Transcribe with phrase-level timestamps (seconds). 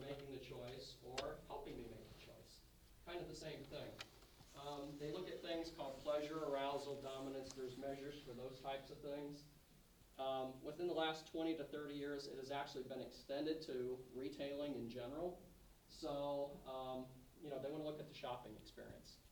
[0.00, 2.62] making the choice or helping me make the choice.
[3.06, 3.90] Kind of the same thing.
[4.58, 7.54] Um, they look at things called pleasure, arousal, dominance.
[7.54, 9.46] There's measures for those types of things.
[10.18, 14.74] Um, within the last 20 to 30 years, it has actually been extended to retailing
[14.74, 15.38] in general.
[15.86, 17.06] So, um,
[17.42, 19.22] you know, they want to look at the shopping experience.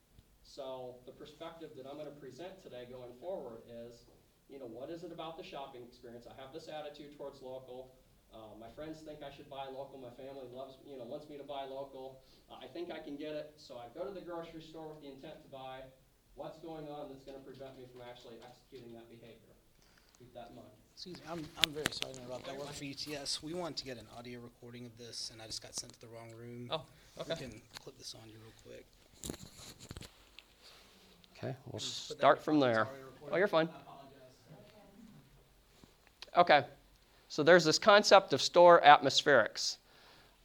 [0.47, 4.07] So, the perspective that I'm going to present today going forward is,
[4.49, 6.27] you know, what is it about the shopping experience?
[6.31, 7.99] I have this attitude towards local.
[8.35, 9.99] Uh, my friends think I should buy local.
[9.99, 12.21] My family loves, you know, wants me to buy local.
[12.51, 13.55] Uh, I think I can get it.
[13.57, 15.81] So I go to the grocery store with the intent to buy.
[16.35, 19.57] What's going on that's going to prevent me from actually executing that behavior?
[20.19, 20.69] Keep that in mind.
[20.93, 22.49] Excuse me, I'm, I'm very sorry to interrupt.
[22.49, 23.43] I work for UTS.
[23.43, 26.01] We want to get an audio recording of this, and I just got sent to
[26.01, 26.69] the wrong room.
[26.71, 26.83] Oh,
[27.21, 27.35] okay.
[27.35, 28.87] We can clip this on you real quick.
[31.39, 32.81] Okay, we'll Just put that start your from pocket, there.
[32.87, 33.35] audio recording.
[33.35, 33.69] Oh, you're fine.
[33.69, 34.01] I apologize.
[36.37, 36.65] Okay,
[37.29, 39.77] so there's this concept of store atmospherics.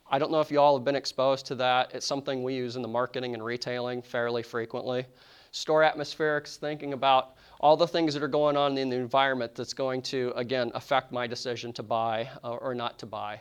[0.10, 1.94] I don't know if you all have been exposed to that.
[1.94, 5.06] It's something we use in the marketing and retailing fairly frequently.
[5.52, 9.74] Store atmospherics, thinking about all the things that are going on in the environment that's
[9.74, 13.40] going to, again, affect my decision to buy uh, or not to buy.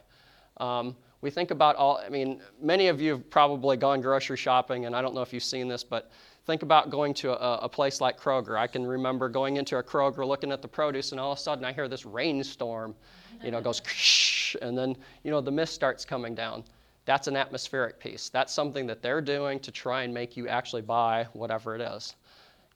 [0.59, 4.87] Um, we think about all, I mean, many of you have probably gone grocery shopping,
[4.87, 6.11] and I don't know if you've seen this, but
[6.47, 8.59] think about going to a, a place like Kroger.
[8.59, 11.41] I can remember going into a Kroger, looking at the produce, and all of a
[11.41, 12.95] sudden I hear this rainstorm,
[13.43, 13.83] you know, goes,
[14.63, 16.65] and then, you know, the mist starts coming down.
[17.05, 18.29] That's an atmospheric piece.
[18.29, 22.15] That's something that they're doing to try and make you actually buy whatever it is.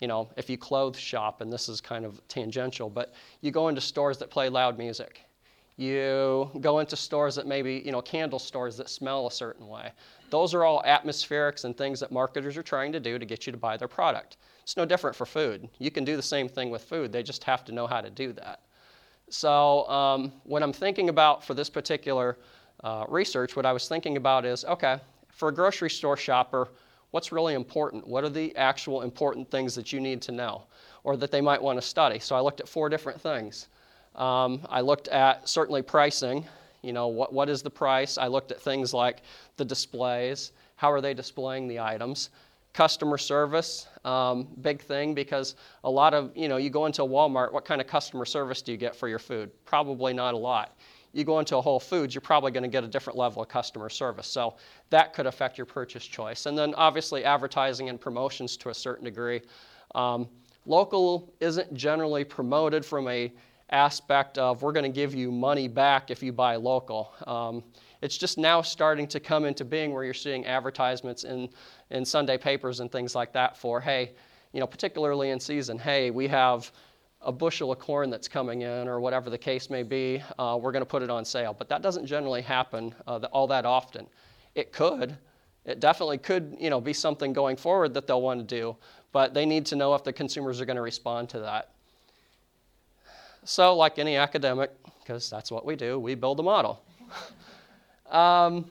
[0.00, 3.68] You know, if you clothes shop, and this is kind of tangential, but you go
[3.68, 5.20] into stores that play loud music.
[5.76, 9.90] You go into stores that maybe, you know, candle stores that smell a certain way.
[10.30, 13.52] Those are all atmospherics and things that marketers are trying to do to get you
[13.52, 14.36] to buy their product.
[14.62, 15.68] It's no different for food.
[15.78, 18.10] You can do the same thing with food, they just have to know how to
[18.10, 18.60] do that.
[19.30, 22.38] So, um, what I'm thinking about for this particular
[22.82, 24.98] uh, research, what I was thinking about is okay,
[25.28, 26.68] for a grocery store shopper,
[27.10, 28.06] what's really important?
[28.06, 30.64] What are the actual important things that you need to know
[31.02, 32.18] or that they might want to study?
[32.18, 33.68] So, I looked at four different things.
[34.14, 36.46] Um, I looked at certainly pricing.
[36.82, 38.18] You know, what, what is the price?
[38.18, 39.22] I looked at things like
[39.56, 40.52] the displays.
[40.76, 42.30] How are they displaying the items?
[42.72, 45.54] Customer service, um, big thing because
[45.84, 48.72] a lot of, you know, you go into Walmart, what kind of customer service do
[48.72, 49.50] you get for your food?
[49.64, 50.76] Probably not a lot.
[51.12, 53.48] You go into a Whole Foods, you're probably going to get a different level of
[53.48, 54.26] customer service.
[54.26, 54.56] So
[54.90, 56.46] that could affect your purchase choice.
[56.46, 59.40] And then obviously advertising and promotions to a certain degree.
[59.94, 60.28] Um,
[60.66, 63.32] local isn't generally promoted from a
[63.74, 67.12] aspect of we're going to give you money back if you buy local.
[67.26, 67.62] Um,
[68.00, 71.48] it's just now starting to come into being where you're seeing advertisements in,
[71.90, 74.12] in Sunday papers and things like that for, hey,
[74.52, 76.70] you know, particularly in season, hey, we have
[77.22, 80.72] a bushel of corn that's coming in or whatever the case may be, uh, we're
[80.72, 81.54] going to put it on sale.
[81.58, 84.06] But that doesn't generally happen uh, all that often.
[84.54, 85.16] It could.
[85.64, 88.76] It definitely could, you know, be something going forward that they'll want to do,
[89.12, 91.73] but they need to know if the consumers are going to respond to that.
[93.44, 96.82] So, like any academic, because that's what we do, we build a model.
[98.10, 98.70] um,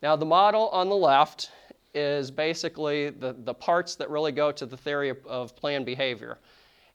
[0.00, 1.50] now, the model on the left
[1.92, 6.38] is basically the, the parts that really go to the theory of, of planned behavior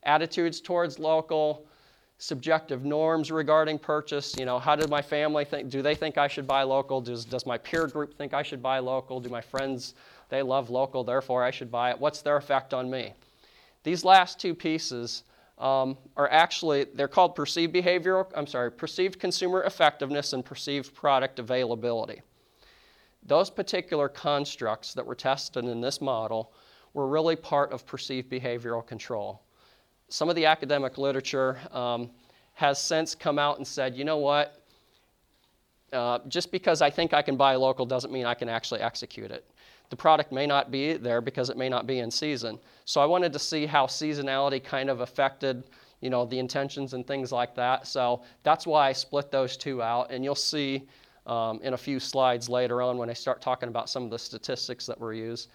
[0.03, 1.65] attitudes towards local,
[2.17, 4.35] subjective norms regarding purchase.
[4.37, 5.69] You know, how did my family think?
[5.69, 7.01] Do they think I should buy local?
[7.01, 9.19] Does, does my peer group think I should buy local?
[9.19, 9.95] Do my friends,
[10.29, 11.99] they love local, therefore I should buy it?
[11.99, 13.13] What's their effect on me?
[13.83, 15.23] These last two pieces
[15.61, 21.37] um, are actually, they're called perceived behavioral, I'm sorry, perceived consumer effectiveness and perceived product
[21.37, 22.21] availability.
[23.23, 26.51] Those particular constructs that were tested in this model
[26.93, 29.43] were really part of perceived behavioral control.
[30.09, 32.09] Some of the academic literature um,
[32.53, 34.61] has since come out and said, you know what,
[35.93, 39.29] uh, just because I think I can buy local doesn't mean I can actually execute
[39.29, 39.45] it.
[39.91, 42.57] The product may not be there because it may not be in season.
[42.85, 45.65] So I wanted to see how seasonality kind of affected,
[45.99, 47.85] you know, the intentions and things like that.
[47.85, 50.09] So that's why I split those two out.
[50.09, 50.87] And you'll see
[51.27, 54.17] um, in a few slides later on when I start talking about some of the
[54.17, 55.49] statistics that were used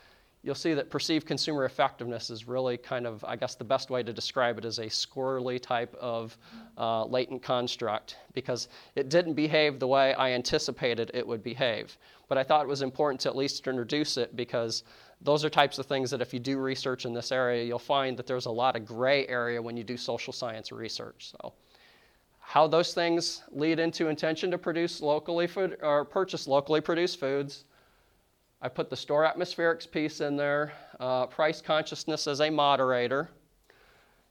[0.46, 4.04] you'll see that perceived consumer effectiveness is really kind of, I guess, the best way
[4.04, 6.38] to describe it as a squirrely type of
[6.78, 11.98] uh, latent construct because it didn't behave the way I anticipated it would behave.
[12.28, 14.84] But I thought it was important to at least introduce it because
[15.20, 18.16] those are types of things that if you do research in this area, you'll find
[18.16, 21.32] that there's a lot of gray area when you do social science research.
[21.32, 21.54] So.
[22.38, 27.64] How those things lead into intention to produce locally food or purchase locally produced foods,
[28.62, 33.28] I put the store atmospherics piece in there, uh, price consciousness as a moderator,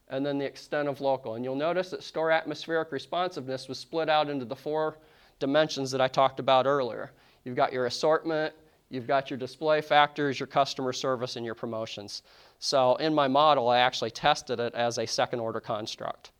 [0.10, 1.36] and then the extent of local.
[1.36, 4.98] And you'll notice that store atmospheric responsiveness was split out into the four
[5.40, 7.12] dimensions that I talked about earlier.
[7.44, 8.54] you've got your assortment,
[8.90, 12.24] you've got your display factors, your customer service, and your promotions.
[12.58, 16.32] So in my model, I actually tested it as a second order construct.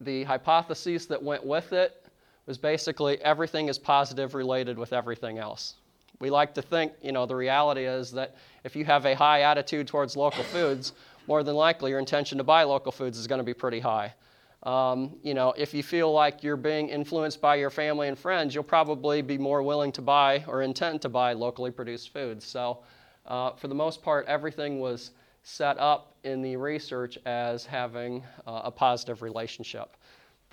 [0.00, 2.03] The hypotheses that went with it
[2.46, 5.74] was basically everything is positive related with everything else.
[6.20, 9.42] We like to think, you know, the reality is that if you have a high
[9.42, 10.92] attitude towards local foods,
[11.26, 14.14] more than likely your intention to buy local foods is going to be pretty high.
[14.62, 18.54] Um, you know, if you feel like you're being influenced by your family and friends,
[18.54, 22.46] you'll probably be more willing to buy or intend to buy locally produced foods.
[22.46, 22.78] So,
[23.26, 25.10] uh, for the most part, everything was
[25.42, 29.96] set up in the research as having uh, a positive relationship.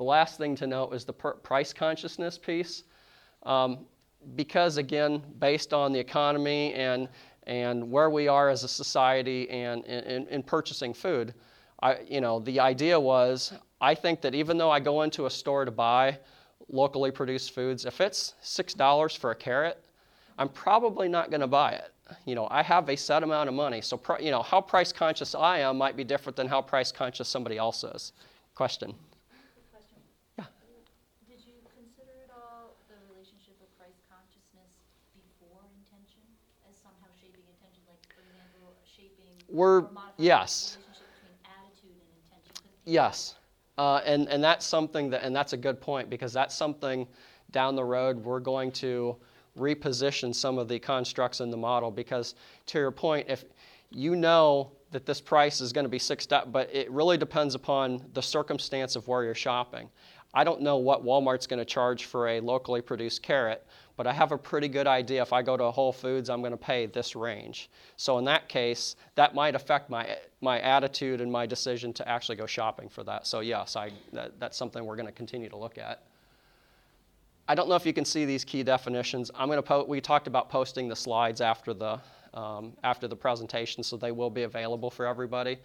[0.01, 2.86] The last thing to note is the per- price consciousness piece.
[3.44, 3.86] Um,
[4.36, 7.07] because, again, based on the economy and,
[7.45, 11.36] and where we are as a society and in, in purchasing food,
[11.83, 15.30] I, you know, the idea was I think that even though I go into a
[15.30, 16.18] store to buy
[16.68, 19.86] locally produced foods, if it's $6 for a carrot,
[20.39, 21.92] I'm probably not going to buy it.
[22.25, 23.81] You know, I have a set amount of money.
[23.81, 27.27] So, you know, how price conscious I am might be different than how price conscious
[27.27, 28.13] somebody else is.
[28.56, 28.95] Question.
[30.38, 30.45] Yeah.
[31.27, 34.71] Did you consider at all the relationship of price consciousness
[35.15, 36.24] before intention
[36.69, 39.83] as somehow shaping intention, like, for example, shaping We're-
[40.18, 40.77] yes.
[40.77, 42.53] the relationship between attitude and intention?
[42.63, 43.36] 'Cause Yes.
[43.77, 47.07] Uh, and, and that's something that, and that's a good point because that's something
[47.51, 49.15] down the road we're going to
[49.57, 52.36] reposition some of the constructs in the model because
[52.68, 53.44] to your point, if
[53.89, 58.01] you know that this price is going to be six, but it really depends upon
[58.13, 59.89] the circumstance of where you're shopping.
[60.33, 63.65] I don't know what Walmart's going to charge for a locally produced carrot,
[64.01, 66.53] but I have a pretty good idea if I go to Whole Foods, I'm going
[66.53, 67.69] to pay this range.
[67.98, 72.36] So in that case, that might affect my my attitude and my decision to actually
[72.36, 73.27] go shopping for that.
[73.27, 76.01] So yes, I that, that's something we're going to continue to look at.
[77.48, 79.30] I don't know if you can see these key definitions.
[79.36, 82.00] I'm going to po- we talked about posting the slides after the
[82.33, 85.59] um, after the presentation, so they will be available for everybody.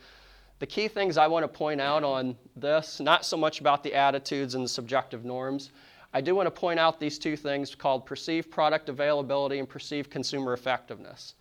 [0.58, 3.94] The key things I want to point out on this, not so much about the
[3.94, 5.70] attitudes and the subjective norms.
[6.16, 10.10] I do want to point out these two things called perceived product availability and perceived
[10.10, 11.34] consumer effectiveness.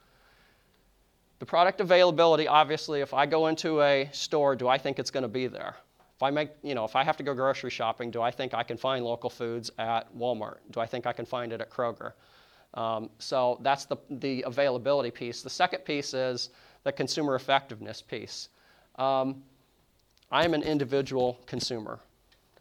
[1.40, 5.22] The product availability, obviously, if I go into a store, do I think it's going
[5.22, 5.78] to be there?
[6.18, 8.54] If I make, you know, if I have to go grocery shopping, do I think
[8.54, 10.58] I can find local foods at Walmart?
[10.72, 12.12] Do I think I can find it at Kroger?
[12.74, 15.42] Um, so that's the, the availability piece.
[15.42, 16.50] The second piece is
[16.84, 18.50] the consumer effectiveness piece.
[18.96, 19.42] Um,
[20.32, 22.02] I'm an individual consumer.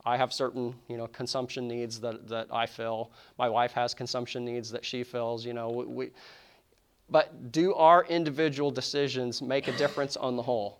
[0.06, 3.10] I have certain, you know, consumption needs that, that I fill.
[3.38, 5.46] My wife has consumption needs that she fills.
[5.46, 6.10] You know, we, we,
[7.08, 10.78] but do our individual decisions make a difference on the whole?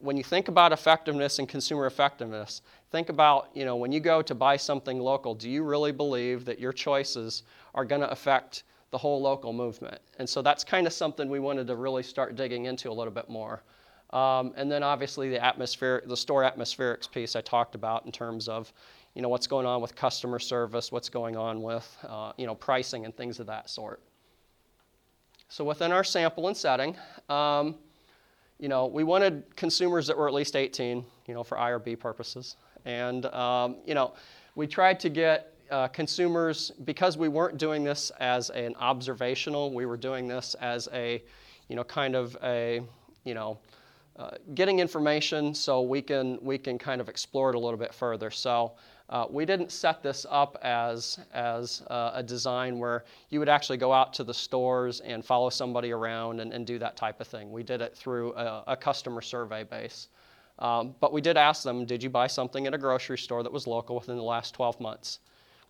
[0.00, 2.62] When you think about effectiveness and consumer effectiveness,
[2.92, 6.44] think about, you know, when you go to buy something local, do you really believe
[6.44, 7.42] that your choices
[7.74, 9.98] are going to affect the whole local movement?
[10.18, 13.12] And so that's kind of something we wanted to really start digging into a little
[13.12, 13.62] bit more.
[14.10, 18.48] Um, and then obviously the atmosphere, the store atmospherics piece I talked about in terms
[18.48, 18.72] of,
[19.14, 22.54] you know, what's going on with customer service, what's going on with, uh, you know,
[22.54, 24.00] pricing and things of that sort.
[25.48, 26.96] So within our sample and setting,
[27.28, 27.76] um,
[28.58, 32.56] you know, we wanted consumers that were at least 18, you know, for IRB purposes.
[32.84, 34.14] And, um, you know,
[34.54, 39.84] we tried to get uh, consumers, because we weren't doing this as an observational, we
[39.84, 41.22] were doing this as a,
[41.68, 42.80] you know, kind of a,
[43.24, 43.58] you know,
[44.18, 47.92] uh, getting information so we can we can kind of explore it a little bit
[47.92, 48.30] further.
[48.30, 48.72] So
[49.10, 53.76] uh, we didn't set this up as as uh, a design where you would actually
[53.76, 57.26] go out to the stores and follow somebody around and, and do that type of
[57.26, 57.52] thing.
[57.52, 60.08] We did it through a, a customer survey base.
[60.58, 63.52] Um, but we did ask them, did you buy something at a grocery store that
[63.52, 65.18] was local within the last 12 months?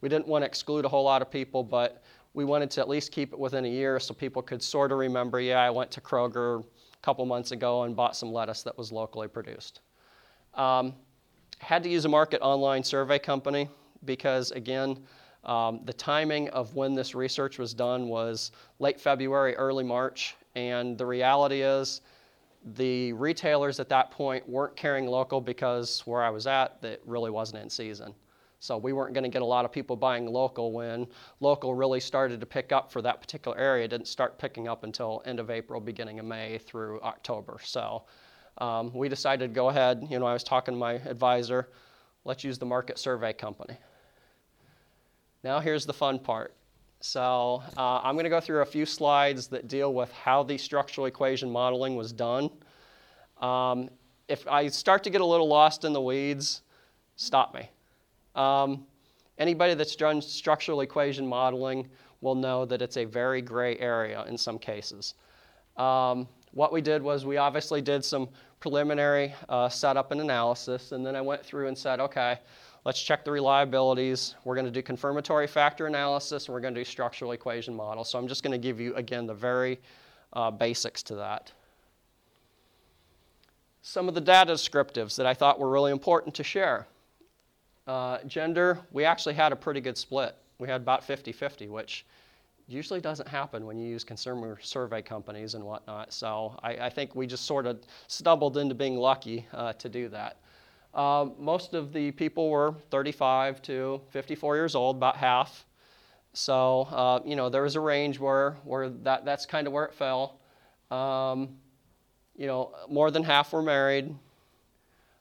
[0.00, 2.88] We didn't want to exclude a whole lot of people, but we wanted to at
[2.88, 5.90] least keep it within a year so people could sort of remember, yeah, I went
[5.92, 6.62] to Kroger
[7.02, 9.80] couple months ago and bought some lettuce that was locally produced.
[10.54, 10.94] Um,
[11.58, 13.68] had to use a market online survey company
[14.04, 14.98] because, again,
[15.44, 20.98] um, the timing of when this research was done was late February, early March, and
[20.98, 22.00] the reality is
[22.74, 27.30] the retailers at that point weren't carrying local because where I was at, it really
[27.30, 28.12] wasn't in season.
[28.58, 31.06] So we weren't going to get a lot of people buying local when
[31.40, 33.84] local really started to pick up for that particular area.
[33.84, 37.58] It didn't start picking up until end of April, beginning of May through October.
[37.62, 38.04] So
[38.58, 40.06] um, we decided to go ahead.
[40.10, 41.68] You know, I was talking to my advisor.
[42.24, 43.76] Let's use the market survey company.
[45.44, 46.54] Now here's the fun part.
[47.00, 50.56] So uh, I'm going to go through a few slides that deal with how the
[50.56, 52.50] structural equation modeling was done.
[53.40, 53.90] Um,
[54.28, 56.62] if I start to get a little lost in the weeds,
[57.16, 57.70] stop me.
[58.36, 58.86] Um,
[59.38, 61.88] Anybody that's done structural equation modeling
[62.22, 65.14] will know that it's a very gray area in some cases.
[65.76, 71.04] Um, what we did was we obviously did some preliminary uh, setup and analysis, and
[71.04, 72.38] then I went through and said, okay,
[72.86, 74.34] let's check the reliabilities.
[74.44, 78.04] We're going to do confirmatory factor analysis, and we're going to do structural equation model.
[78.04, 79.78] So I'm just going to give you, again, the very
[80.32, 81.52] uh, basics to that.
[83.82, 86.86] Some of the data descriptives that I thought were really important to share.
[87.86, 90.34] Uh, gender, we actually had a pretty good split.
[90.58, 92.04] We had about 50 50, which
[92.68, 96.12] usually doesn't happen when you use consumer survey companies and whatnot.
[96.12, 100.08] So I, I think we just sort of stumbled into being lucky uh, to do
[100.08, 100.38] that.
[100.92, 105.66] Uh, most of the people were 35 to 54 years old, about half.
[106.32, 109.84] So uh, you know there was a range where where that that's kind of where
[109.84, 110.40] it fell.
[110.90, 111.56] Um,
[112.36, 114.14] you know, more than half were married.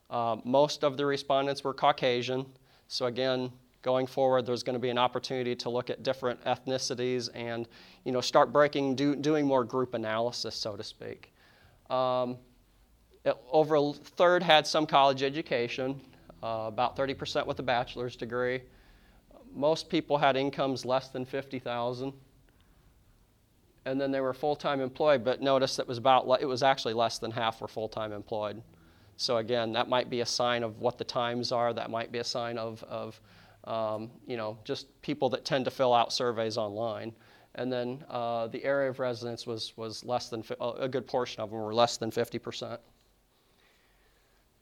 [0.10, 2.46] Uh, most of the respondents were Caucasian.
[2.88, 7.30] So again, going forward, there's going to be an opportunity to look at different ethnicities
[7.34, 7.68] and,
[8.04, 11.34] you know, start breaking, do, doing more group analysis, so to speak.
[11.90, 12.38] Um,
[13.24, 16.00] it, over a third had some college education,
[16.44, 18.62] uh, about 30% with a bachelor's degree.
[19.54, 22.14] Most people had incomes less than 50,000
[23.86, 27.20] and then they were full-time employed but notice that was about it was actually less
[27.20, 28.62] than half were full-time employed
[29.18, 32.20] so again that might be a sign of what the times are that might be
[32.20, 33.20] a sign of, of
[33.66, 37.14] um, you know just people that tend to fill out surveys online
[37.58, 41.50] and then uh, the area of residence was, was less than a good portion of
[41.50, 42.78] them were less than 50%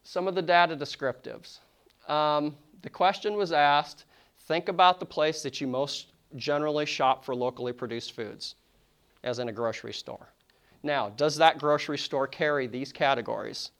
[0.03, 1.59] some of the data descriptives
[2.07, 4.05] um, the question was asked
[4.47, 8.55] think about the place that you most generally shop for locally produced foods
[9.23, 10.27] as in a grocery store.
[10.83, 13.71] Now, does that grocery store carry these categories?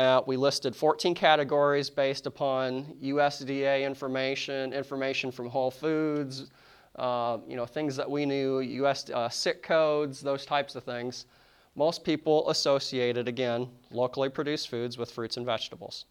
[0.00, 6.50] Uh, we listed 14 categories based upon USDA information, information from Whole Foods,
[6.96, 11.26] uh, you know, things that we knew, US uh, SIC codes, those types of things.
[11.74, 16.06] Most people associated, again, locally produced foods with fruits and vegetables.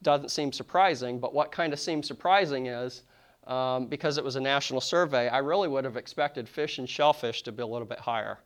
[0.00, 3.02] Doesn't seem surprising, but what kind of seems surprising is
[3.46, 7.42] um, because it was a national survey, I really would have expected fish and shellfish
[7.42, 8.38] to be a little bit higher.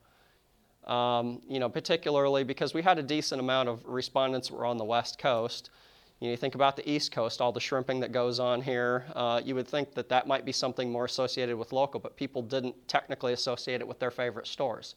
[0.84, 4.78] Um, you know, particularly because we had a decent amount of respondents that were on
[4.78, 5.70] the West Coast.
[6.18, 9.04] You, know, you think about the East Coast, all the shrimping that goes on here.
[9.14, 12.42] Uh, you would think that that might be something more associated with local, but people
[12.42, 14.96] didn't technically associate it with their favorite stores.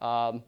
[0.00, 0.42] Um,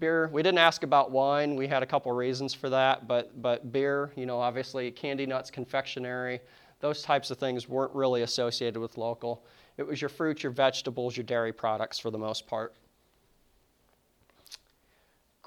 [0.00, 1.54] beer, we didn't ask about wine.
[1.54, 5.50] We had a couple reasons for that, but but beer, you know, obviously candy nuts,
[5.50, 6.40] confectionery
[6.82, 9.44] those types of things weren't really associated with local.
[9.78, 12.74] It was your fruits, your vegetables, your dairy products for the most part.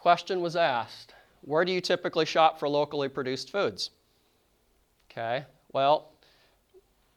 [0.05, 3.89] Question was asked Where do you typically shop for locally produced foods?
[5.09, 6.11] Okay, well,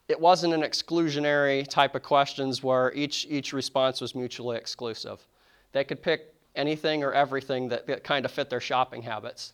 [0.08, 5.20] it wasn't an exclusionary type of questions where each, each response was mutually exclusive.
[5.72, 9.52] They could pick anything or everything that, that kind of fit their shopping habits.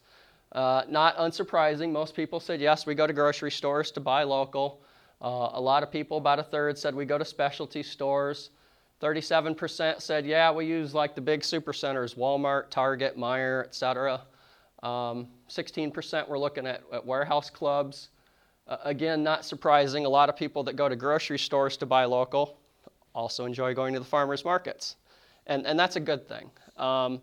[0.53, 4.81] Uh, not unsurprising, most people said, yes, we go to grocery stores to buy local.
[5.21, 8.51] Uh, a lot of people, about a third, said we go to specialty stores.
[9.05, 14.23] 37% said, yeah, we use like the big supercenters, Walmart, Target, Meijer, etc.
[14.83, 18.09] Um, 16% were looking at, at warehouse clubs.
[18.67, 22.07] Uh, again, not surprising, a lot of people that go to grocery stores to buy
[22.07, 22.57] local
[23.15, 24.97] also enjoy going to the farmers markets.
[25.47, 26.51] And, and that's a good thing.
[26.79, 27.21] Um,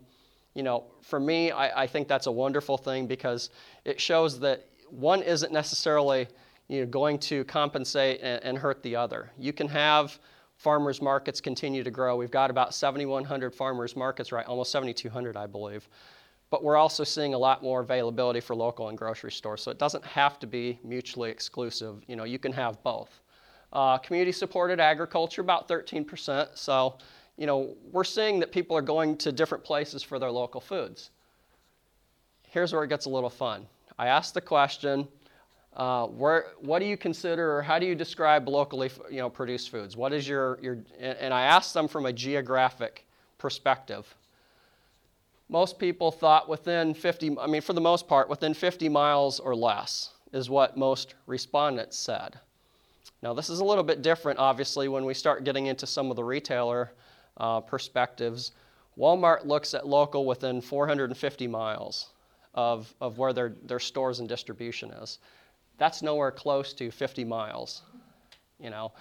[0.54, 3.50] you know, for me, I, I think that's a wonderful thing because
[3.84, 6.28] it shows that one isn't necessarily
[6.68, 9.32] you know, going to compensate and, and hurt the other.
[9.36, 10.18] You can have
[10.62, 12.16] farmers markets continue to grow.
[12.16, 14.46] We've got about 7,100 farmers markets, right?
[14.46, 15.88] Almost 7,200, I believe.
[16.50, 19.62] But we're also seeing a lot more availability for local and grocery stores.
[19.62, 22.02] So it doesn't have to be mutually exclusive.
[22.06, 23.22] You know, you can have both.
[23.72, 26.56] Uh, community supported agriculture, about 13%.
[26.56, 26.98] So
[27.36, 31.10] you know, we're seeing that people are going to different places for their local foods.
[32.48, 33.66] Here's where it gets a little fun.
[33.98, 35.08] I asked the question,
[35.76, 39.70] uh, where, what do you consider or how do you describe locally you know, produced
[39.70, 39.96] foods?
[39.96, 43.06] What is your, your, and I asked them from a geographic
[43.38, 44.14] perspective.
[45.48, 49.54] Most people thought within 50, I mean, for the most part, within 50 miles or
[49.54, 52.38] less is what most respondents said.
[53.20, 56.16] Now, this is a little bit different, obviously, when we start getting into some of
[56.16, 56.92] the retailer
[57.36, 58.52] uh, perspectives,
[58.96, 62.10] Walmart looks at local within 450 miles
[62.54, 65.18] of, of where their, their stores and distribution is.
[65.82, 67.82] That's nowhere close to 50 miles,
[68.60, 68.92] you know.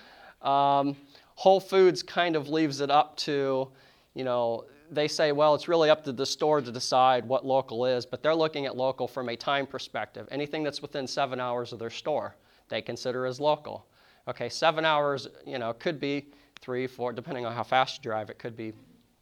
[0.41, 0.95] Um,
[1.35, 3.67] Whole Foods kind of leaves it up to,
[4.15, 7.85] you know, they say, well, it's really up to the store to decide what local
[7.85, 10.27] is, but they're looking at local from a time perspective.
[10.31, 12.35] Anything that's within seven hours of their store.
[12.69, 13.85] they consider as local.
[14.27, 16.29] Okay, seven hours, you know, could be
[16.61, 18.73] three, four, depending on how fast you drive, it could be,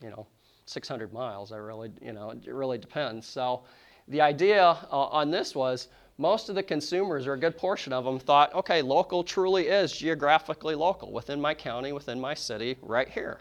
[0.02, 0.26] you know,
[0.66, 1.52] 600 miles.
[1.52, 3.28] I really, you know, it really depends.
[3.28, 3.64] So
[4.08, 8.04] the idea uh, on this was most of the consumers, or a good portion of
[8.04, 13.08] them, thought, okay, local truly is geographically local within my county, within my city, right
[13.08, 13.40] here.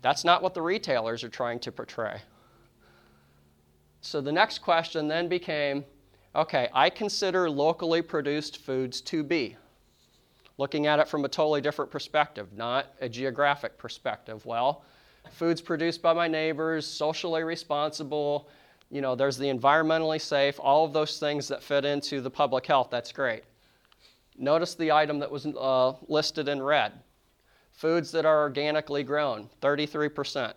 [0.00, 2.22] That's not what the retailers are trying to portray.
[4.00, 5.84] So the next question then became
[6.34, 9.56] okay, I consider locally produced foods to be.
[10.56, 14.46] Looking at it from a totally different perspective, not a geographic perspective.
[14.46, 14.84] Well,
[15.32, 18.48] foods produced by my neighbors, socially responsible,
[18.90, 22.66] you know, there's the environmentally safe, all of those things that fit into the public
[22.66, 23.44] health, that's great.
[24.36, 26.92] Notice the item that was uh, listed in red
[27.78, 30.52] foods that are organically grown, 33%.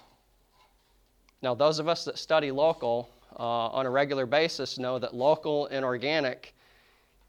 [1.43, 5.67] Now, those of us that study local uh, on a regular basis know that local
[5.67, 6.55] and organic,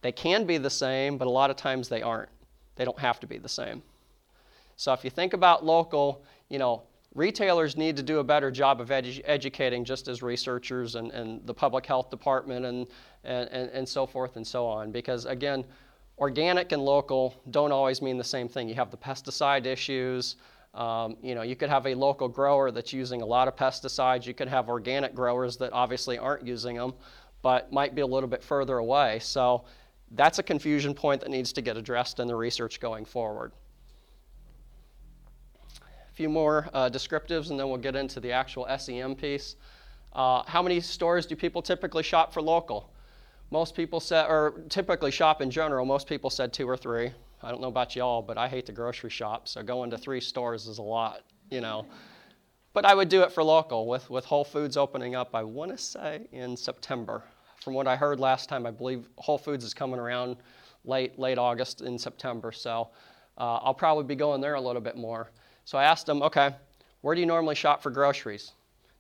[0.00, 2.30] they can be the same, but a lot of times they aren't.
[2.76, 3.82] They don't have to be the same.
[4.76, 8.81] So if you think about local, you know, retailers need to do a better job
[8.81, 12.87] of edu- educating just as researchers and, and the public health department and,
[13.25, 14.90] and, and, so forth and so on.
[14.90, 15.64] Because again,
[16.19, 18.69] organic and local don't always mean the same thing.
[18.69, 20.37] You have the pesticide issues.
[20.75, 24.26] Um, you know, you could have a local grower that's using a lot of pesticides.
[24.26, 26.95] You could have organic growers that obviously aren't using them,
[27.42, 29.19] but might be a little bit further away.
[29.19, 29.64] So
[30.12, 33.52] that's a confusion point that needs to get addressed in the research going forward.
[36.22, 39.56] Few more uh, descriptives, and then we'll get into the actual SEM piece.
[40.12, 42.92] Uh, how many stores do people typically shop for local?
[43.50, 47.10] Most people said, or typically shop in general, most people said two or three.
[47.42, 50.20] I don't know about y'all, but I hate the grocery shop, so going to three
[50.20, 51.86] stores is a lot, you know.
[52.72, 55.72] But I would do it for local with, with Whole Foods opening up, I want
[55.72, 57.24] to say in September.
[57.64, 60.37] From what I heard last time, I believe Whole Foods is coming around
[60.85, 62.90] late, late August in September, so
[63.38, 65.32] uh, I'll probably be going there a little bit more.
[65.64, 66.55] So I asked them, okay,
[67.03, 68.53] where do you normally shop for groceries?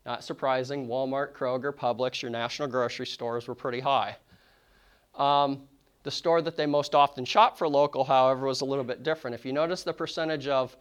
[0.04, 4.16] Not surprising, Walmart, Kroger, Publix, your national grocery stores were pretty high.
[5.14, 5.62] Um,
[6.02, 9.34] the store that they most often shop for local, however, was a little bit different.
[9.34, 10.76] If you notice the percentage of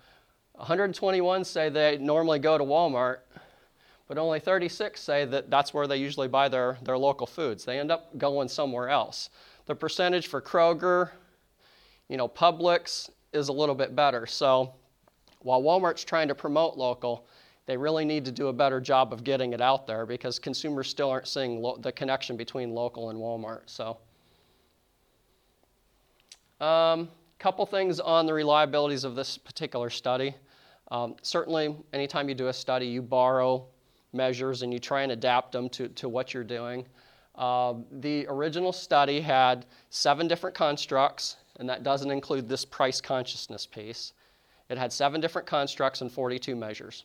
[0.54, 3.20] 121 say they normally go to Walmart,
[4.08, 7.64] but only 36 say that that's where they usually buy their, their local foods.
[7.64, 9.30] They end up going somewhere else.
[9.68, 11.12] The percentage for Kroger,
[12.10, 14.26] you know, Publix is a little bit better.
[14.26, 14.74] So
[15.44, 17.26] while Walmart's trying to promote local,
[17.66, 20.90] they really need to do a better job of getting it out there because consumers
[20.90, 23.62] still aren't seeing lo- the connection between local and Walmart.
[23.66, 23.98] So,
[26.60, 30.36] a um, couple things on the reliabilities of this particular study.
[30.92, 33.66] Um, certainly, anytime you do a study, you borrow
[34.14, 36.86] measures and you try and adapt them to, to what you're doing.
[37.36, 43.66] Uh, the original study had seven different constructs, and that doesn't include this price consciousness
[43.66, 44.14] piece.
[44.72, 47.04] It had seven different constructs and 42 measures.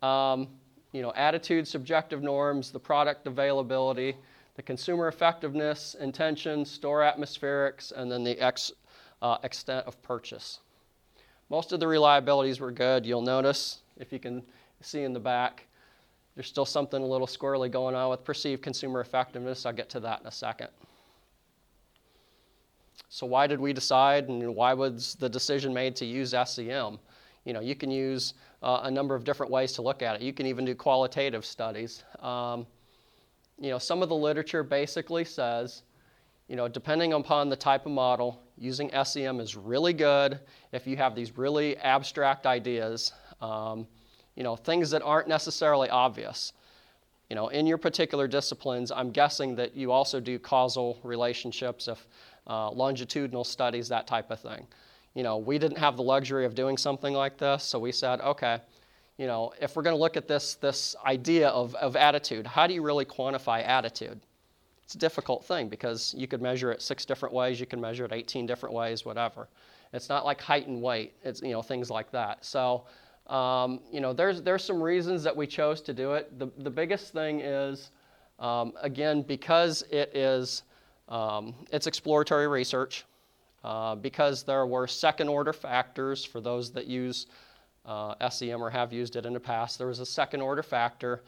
[0.00, 0.48] Um,
[0.92, 4.16] you know, attitude, subjective norms, the product availability,
[4.54, 8.72] the consumer effectiveness, intention, store atmospherics, and then the ex,
[9.20, 10.60] uh, extent of purchase.
[11.50, 13.04] Most of the reliabilities were good.
[13.04, 14.42] You'll notice, if you can
[14.80, 15.66] see in the back,
[16.34, 19.66] there's still something a little squirrely going on with perceived consumer effectiveness.
[19.66, 20.68] I'll get to that in a second.
[23.12, 27.00] So, why did we decide and why was the decision made to use SEM?
[27.44, 30.22] You know, you can use uh, a number of different ways to look at it.
[30.22, 32.04] You can even do qualitative studies.
[32.20, 32.68] Um,
[33.58, 35.82] you know, some of the literature basically says,
[36.46, 40.38] you know, depending upon the type of model, using SEM is really good
[40.70, 43.88] if you have these really abstract ideas, um,
[44.36, 46.52] you know, things that aren't necessarily obvious.
[47.30, 52.08] You know, in your particular disciplines, I'm guessing that you also do causal relationships, if
[52.50, 54.66] uh, longitudinal studies, that type of thing.
[55.14, 58.20] You know, we didn't have the luxury of doing something like this, so we said,
[58.20, 58.58] okay,
[59.18, 62.66] you know, if we're going to look at this, this idea of, of attitude, how
[62.66, 64.20] do you really quantify attitude?
[64.82, 68.04] It's a difficult thing because you could measure it six different ways, you can measure
[68.04, 69.48] it 18 different ways, whatever.
[69.92, 72.44] It's not like height and weight, it's, you know, things like that.
[72.44, 72.86] So,
[73.26, 76.36] um, you know, there's, there's some reasons that we chose to do it.
[76.38, 77.90] The, the biggest thing is,
[78.40, 80.64] um, again, because it is,
[81.10, 83.04] um, it's exploratory research,
[83.64, 87.26] uh, because there were second order factors for those that use
[87.84, 89.78] uh, SEM or have used it in the past.
[89.78, 91.22] There was a second order factor.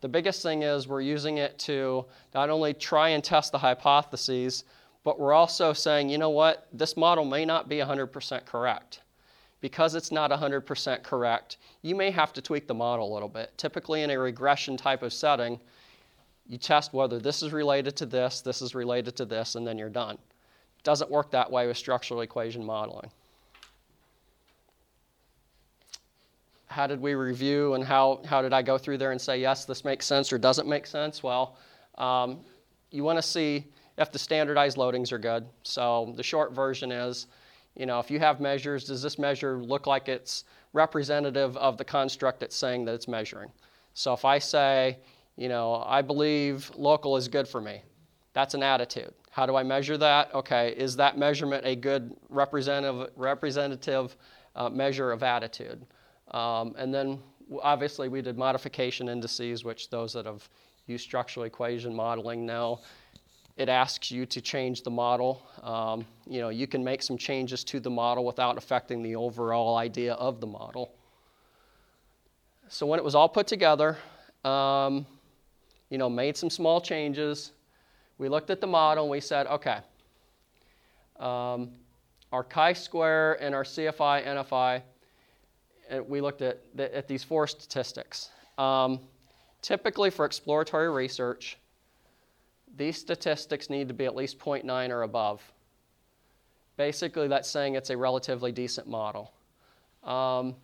[0.00, 4.64] The biggest thing is we're using it to not only try and test the hypotheses,
[5.04, 9.00] but we're also saying, you know what, this model may not be 100% correct.
[9.60, 13.56] Because it's not 100% correct, you may have to tweak the model a little bit.
[13.56, 15.60] Typically, in a regression type of setting,
[16.48, 19.78] you test whether this is related to this, this is related to this, and then
[19.78, 20.14] you're done.
[20.14, 23.10] It Doesn't work that way with structural equation modeling.
[26.66, 29.64] How did we review and how, how did I go through there and say, yes,
[29.66, 31.22] this makes sense or doesn't make sense?
[31.22, 31.56] Well,
[31.98, 32.40] um,
[32.90, 33.66] you want to see
[33.98, 35.46] if the standardized loadings are good.
[35.64, 37.26] So the short version is,
[37.76, 41.84] you know, if you have measures, does this measure look like it's representative of the
[41.84, 43.50] construct it's saying that it's measuring?
[43.94, 44.98] So if I say,
[45.36, 47.82] you know, I believe local is good for me,
[48.32, 49.12] that's an attitude.
[49.30, 50.34] How do I measure that?
[50.34, 54.16] Okay, is that measurement a good representative, representative
[54.54, 55.86] uh, measure of attitude?
[56.32, 57.18] Um, and then
[57.62, 60.48] obviously we did modification indices, which those that have
[60.86, 62.80] used structural equation modeling know
[63.56, 65.42] it asks you to change the model.
[65.62, 69.76] Um, you know, you can make some changes to the model without affecting the overall
[69.76, 70.94] idea of the model.
[72.68, 73.98] So when it was all put together,
[74.44, 75.06] um,
[75.92, 77.52] you know, made some small changes.
[78.16, 79.80] We looked at the model and we said, okay,
[81.20, 81.68] um,
[82.32, 84.80] our chi-square and our CFI, NFI,
[85.90, 88.30] and we looked at, the, at these four statistics.
[88.56, 89.00] Um,
[89.60, 91.58] typically for exploratory research,
[92.78, 95.42] these statistics need to be at least 0.9 or above.
[96.78, 99.30] Basically, that's saying it's a relatively decent model.
[100.04, 100.54] Um,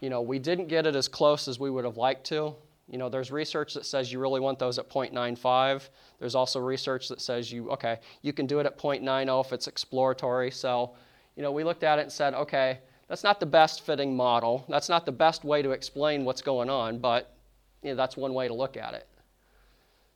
[0.00, 2.56] you know, we didn't get it as close as we would have liked to.
[2.88, 5.88] You know, there's research that says you really want those at 0.95.
[6.18, 9.66] There's also research that says you, okay, you can do it at 0.90 if it's
[9.66, 10.50] exploratory.
[10.50, 10.94] So,
[11.36, 14.64] you know, we looked at it and said, okay, that's not the best fitting model.
[14.68, 17.34] That's not the best way to explain what's going on, but
[17.82, 19.06] you know, that's one way to look at it.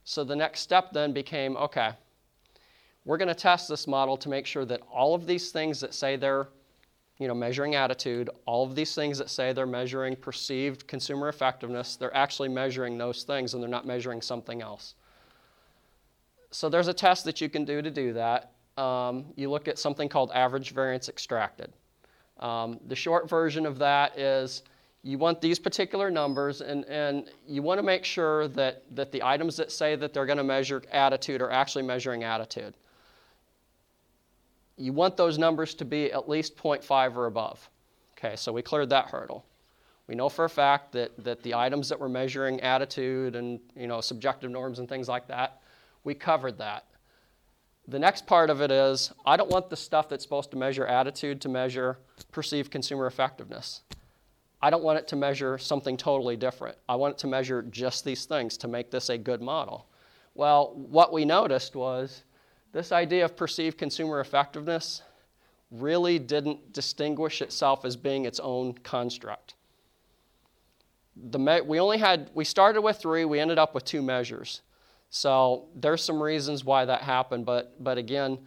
[0.05, 1.93] So the next step then became okay,
[3.05, 5.95] we're going to test this model to make sure that all of these things that
[5.95, 6.49] say they're
[7.23, 11.97] you know, measuring attitude, all of these things that say they're measuring perceived consumer effectiveness,
[11.97, 14.97] they're actually measuring those things and they're not measuring something else.
[16.51, 18.53] So there's a test that you can do to do that.
[18.77, 21.73] Um, you look at something called average variance extracted.
[22.41, 24.63] Um, the short version of that is
[25.05, 29.23] you want these particular numbers, and, and you want to make sure that, that the
[29.23, 32.75] items that say that they're going to measure attitude are actually measuring attitude.
[34.77, 37.69] You want those numbers to be at least 0.5 or above.
[38.19, 39.45] Okay, so we cleared that hurdle.
[40.07, 43.87] We know for a fact that, that the items that we're measuring attitude and you
[43.87, 45.63] know, subjective norms and things like that,
[46.05, 46.87] we covered that.
[47.89, 50.87] The next part of it is I don't want the stuff that's supposed to measure
[50.87, 51.99] attitude to measure
[52.31, 53.83] perceived consumer effectiveness.
[54.61, 56.79] I don't want it to measure something totally different.
[56.89, 59.89] I want it to measure just these things to make this a good model.
[60.35, 62.23] Well, what we noticed was
[62.73, 65.03] this idea of perceived consumer effectiveness
[65.71, 69.55] really didn't distinguish itself as being its own construct.
[71.31, 74.63] The we only had, we started with three, we ended up with two measures.
[75.11, 78.39] So there's some reasons why that happened, but, but again,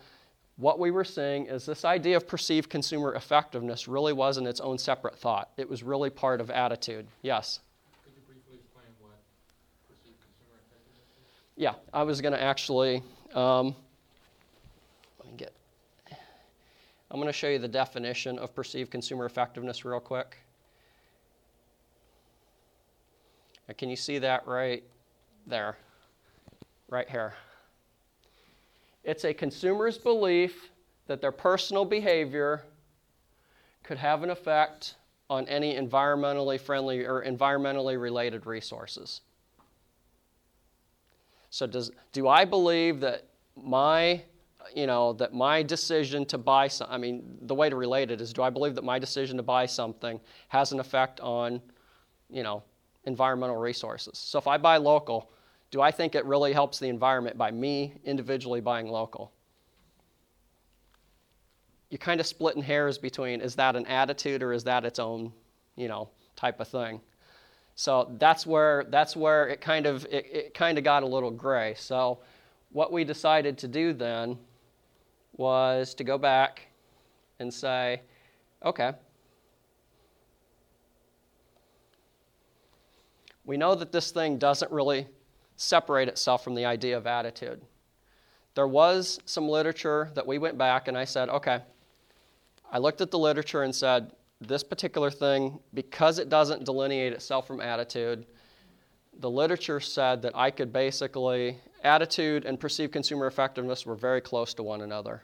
[0.58, 4.78] what we were seeing is this idea of perceived consumer effectiveness really wasn't its own
[4.78, 5.50] separate thought.
[5.58, 7.08] It was really part of attitude.
[7.22, 7.60] Yes?
[8.04, 9.12] Could you briefly explain what
[9.88, 11.28] perceived consumer effectiveness is?
[11.58, 13.04] Yeah, I was going to actually.
[13.34, 13.76] Um,
[15.20, 15.54] let me get.
[17.12, 20.38] I'm going to show you the definition of perceived consumer effectiveness real quick.
[23.68, 24.84] Now, Can you see that right
[25.46, 25.78] there?
[26.90, 27.34] Right here.
[29.04, 30.72] It's a consumer's belief
[31.08, 32.64] that their personal behavior
[33.84, 34.96] could have an effect
[35.30, 39.22] on any environmentally friendly or environmentally related resources.
[41.50, 44.22] So does do I believe that my
[44.74, 48.22] you know that my decision to buy some I mean the way to relate it
[48.22, 51.62] is do I believe that my decision to buy something has an effect on
[52.30, 52.64] you know
[53.06, 54.18] environmental resources.
[54.18, 55.32] So if I buy local,
[55.72, 59.32] do I think it really helps the environment by me individually buying local?
[61.90, 65.32] You're kind of splitting hairs between is that an attitude or is that its own,
[65.76, 67.00] you know, type of thing.
[67.76, 71.32] So that's where that's where it kind of it, it kind of got a little
[71.32, 71.76] gray.
[71.78, 72.20] So
[72.72, 74.38] what we decided to do then
[75.38, 76.68] was to go back
[77.40, 78.02] and say,
[78.64, 78.94] okay,
[83.46, 85.08] we know that this thing doesn't really
[85.58, 87.62] separate itself from the idea of attitude.
[88.56, 91.60] There was some literature that we went back and I said, okay,
[92.72, 97.48] I looked at the literature and said, this particular thing, because it doesn't delineate itself
[97.48, 98.26] from attitude,
[99.20, 104.54] the literature said that I could basically, attitude and perceived consumer effectiveness were very close
[104.56, 105.24] to one another.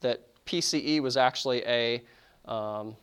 [0.00, 2.02] That PCE was actually a,
[2.46, 2.96] um,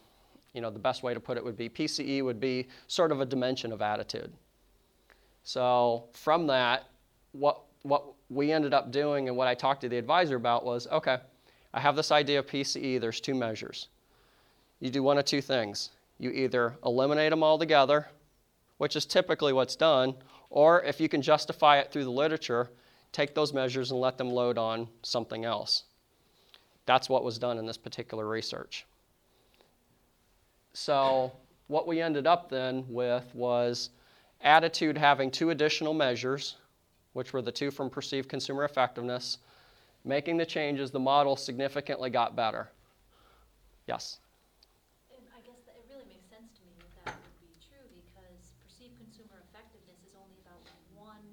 [0.53, 3.21] you know, the best way to put it would be PCE would be sort of
[3.21, 4.31] a dimension of attitude.
[5.43, 6.89] So from that,
[7.33, 10.87] what, what we ended up doing and what I talked to the advisor about was
[10.87, 11.17] okay,
[11.73, 13.89] I have this idea of PCE, there's two measures.
[14.79, 15.91] You do one of two things.
[16.17, 18.07] You either eliminate them altogether,
[18.77, 20.15] which is typically what's done,
[20.49, 22.71] or if you can justify it through the literature,
[23.15, 25.83] take those measures and let them load on something else.
[26.85, 28.85] That's what was done in this particular research.
[30.73, 31.31] So,
[31.67, 33.91] what we ended up then with was
[34.41, 36.57] attitude having two additional measures,
[37.13, 39.37] which were the two from perceived consumer effectiveness.
[40.03, 42.69] Making the changes, the model significantly got better.
[43.87, 44.19] Yes?
[45.15, 47.87] And I guess that it really makes sense to me that that would be true
[47.95, 50.61] because perceived consumer effectiveness is only about
[50.93, 51.23] one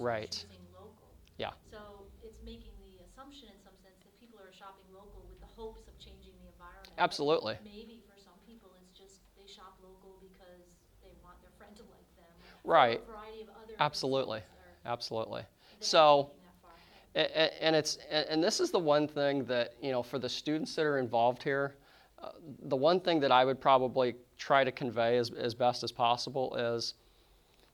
[0.00, 0.30] for some Right.
[0.30, 1.08] choosing local.
[1.38, 1.52] Yeah.
[1.70, 5.46] So it's making the assumption in some sense that people are shopping local with the
[5.46, 6.92] hopes of changing the environment.
[6.96, 7.58] but Absolutely.
[7.64, 10.66] Maybe for some people, it's just they shop local because
[11.02, 12.32] they want their friend to like them.
[12.64, 13.00] Right.
[13.02, 14.40] A variety of other Absolutely.
[14.40, 15.42] reasons are- Absolutely.
[15.42, 17.30] they're So, thinking that far ahead.
[17.30, 20.18] A- a- And it's a- and this is the one thing that you know for
[20.18, 21.76] the students that are involved here,
[22.18, 25.92] uh, the one thing that I would probably try to convey as, as best as
[25.92, 26.94] possible is,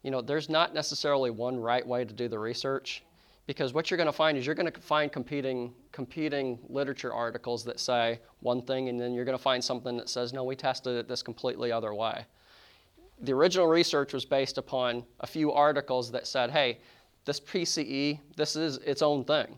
[0.04, 3.02] you know, there's not necessarily one right way to do the research,
[3.46, 7.64] because what you're going to find is you're going to find competing competing literature articles
[7.64, 10.54] that say one thing, and then you're going to find something that says no, we
[10.54, 12.24] tested it this completely other way
[13.20, 16.78] the original research was based upon a few articles that said, hey,
[17.24, 19.56] this PCE, this is its own thing.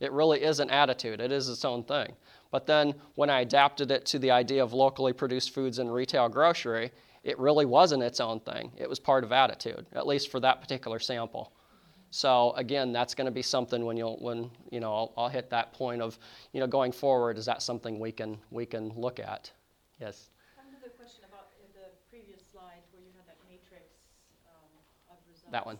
[0.00, 2.14] It really is an attitude, it is its own thing.
[2.50, 6.28] But then when I adapted it to the idea of locally produced foods in retail
[6.28, 6.92] grocery,
[7.26, 8.70] it really wasn't its own thing.
[8.78, 11.52] It was part of attitude, at least for that particular sample.
[12.10, 15.50] So again, that's going to be something when you'll when you know I'll, I'll hit
[15.50, 16.18] that point of
[16.52, 17.36] you know going forward.
[17.36, 19.50] Is that something we can we can look at?
[20.00, 20.30] Yes.
[20.54, 23.90] Another question about the previous slide where you had that matrix
[24.46, 24.70] um,
[25.10, 25.50] of results.
[25.50, 25.78] That one.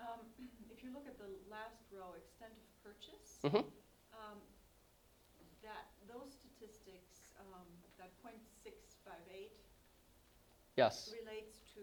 [0.00, 0.24] Um,
[0.72, 3.62] If you look at the last row, extent of purchase, Mhm.
[4.18, 4.40] um,
[5.62, 7.62] that, those statistics, um,
[8.02, 9.54] that .658
[10.76, 11.14] Yes.
[11.20, 11.80] relates to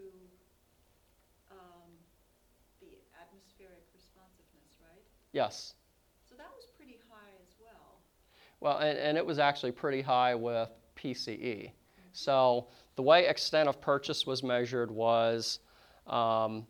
[1.51, 1.89] um,
[2.81, 2.87] the
[3.21, 5.03] atmospheric responsiveness, right?
[5.31, 5.75] Yes.
[6.27, 7.99] So that was pretty high as well.
[8.61, 11.71] Well, and, and it was actually pretty high with PCE.
[12.11, 15.59] So the way extent of purchase was measured was,
[16.07, 16.65] um,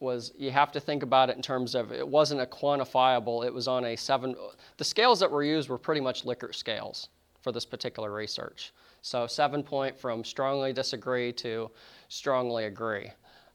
[0.00, 3.46] was you have to think about it in terms of it wasn't a quantifiable.
[3.46, 4.34] It was on a seven.
[4.76, 7.08] The scales that were used were pretty much Likert scales
[7.40, 8.72] for this particular research.
[9.02, 11.70] So seven point from strongly disagree to
[12.08, 13.10] strongly agree.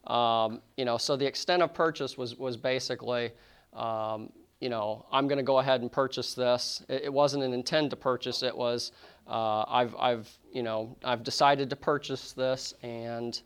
[0.08, 3.32] Um, you know, so the extent of purchase was was basically.
[3.74, 4.32] Um,
[4.62, 6.82] you know, I'm going to go ahead and purchase this.
[6.88, 8.42] It, it wasn't an intent to purchase.
[8.42, 8.94] It was,
[9.28, 13.40] uh, I've, I've, you know, I've decided to purchase this, and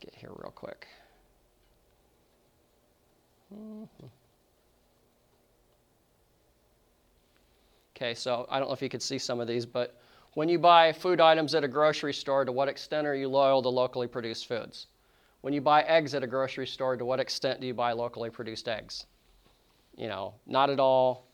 [0.00, 0.88] get here real quick.
[7.96, 10.00] Okay, so I don't know if you could see some of these, but
[10.34, 13.62] when you buy food items at a grocery store, to what extent are you loyal
[13.62, 14.86] to locally produced foods?
[15.40, 18.30] When you buy eggs at a grocery store, to what extent do you buy locally
[18.30, 19.06] produced eggs?
[19.96, 21.26] you know, not at all.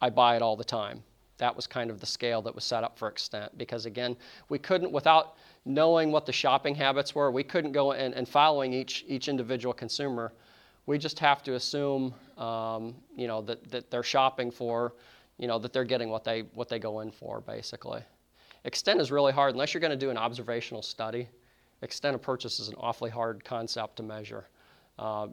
[0.00, 1.02] I buy it all the time.
[1.38, 4.16] That was kind of the scale that was set up for extent because, again,
[4.48, 8.72] we couldn't, without knowing what the shopping habits were, we couldn't go in and following
[8.72, 10.32] each, each individual consumer.
[10.86, 14.94] We just have to assume, um, you know, that, that they're shopping for,
[15.38, 18.02] you know, that they're getting what they, what they go in for, basically.
[18.66, 21.28] Extent is really hard unless you're going to do an observational study.
[21.82, 24.48] Extent of purchase is an awfully hard concept to measure
[24.98, 25.28] uh,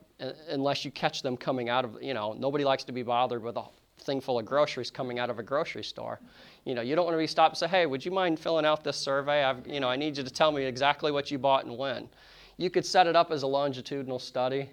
[0.50, 3.58] unless you catch them coming out of, you know, nobody likes to be bothered with
[3.58, 3.64] a
[4.00, 6.20] thing full of groceries coming out of a grocery store.
[6.66, 8.66] You know, you don't want to be stopped and say, hey, would you mind filling
[8.66, 9.44] out this survey?
[9.44, 12.10] I've, you know, I need you to tell me exactly what you bought and when.
[12.58, 14.70] You could set it up as a longitudinal study.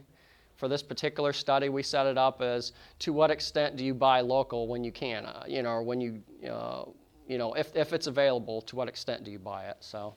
[0.56, 4.20] For this particular study, we set it up as to what extent do you buy
[4.20, 6.84] local when you can, uh, you know, or when you, uh,
[7.30, 9.76] you know, if, if it's available, to what extent do you buy it?
[9.78, 10.14] So.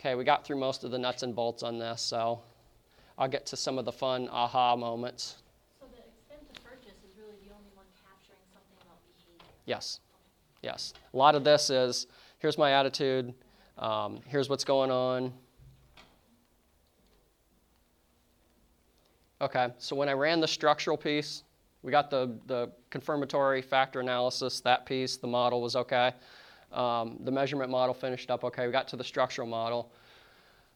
[0.00, 2.40] Okay, we got through most of the nuts and bolts on this, so
[3.18, 5.42] I'll get to some of the fun aha moments.
[5.78, 9.54] So the extent of purchase is really the only one capturing something about behavior.
[9.66, 10.00] Yes,
[10.62, 10.94] yes.
[11.12, 12.06] A lot of this is
[12.38, 13.34] here's my attitude,
[13.76, 15.34] um, here's what's going on.
[19.42, 21.42] Okay, so when I ran the structural piece,
[21.88, 26.12] we got the, the confirmatory factor analysis, that piece, the model was okay.
[26.70, 28.66] Um, the measurement model finished up okay.
[28.66, 29.90] We got to the structural model.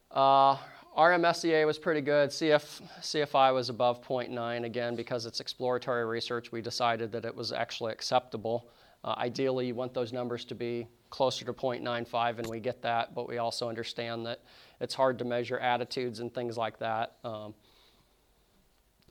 [0.09, 0.57] Uh,
[0.97, 2.31] RMSEA was pretty good.
[2.31, 4.63] CF, CFI was above 0.9.
[4.63, 8.67] Again, because it's exploratory research, we decided that it was actually acceptable.
[9.03, 13.13] Uh, ideally, you want those numbers to be closer to 0.95, and we get that,
[13.13, 14.39] but we also understand that
[14.81, 17.17] it's hard to measure attitudes and things like that.
[17.23, 17.53] Um,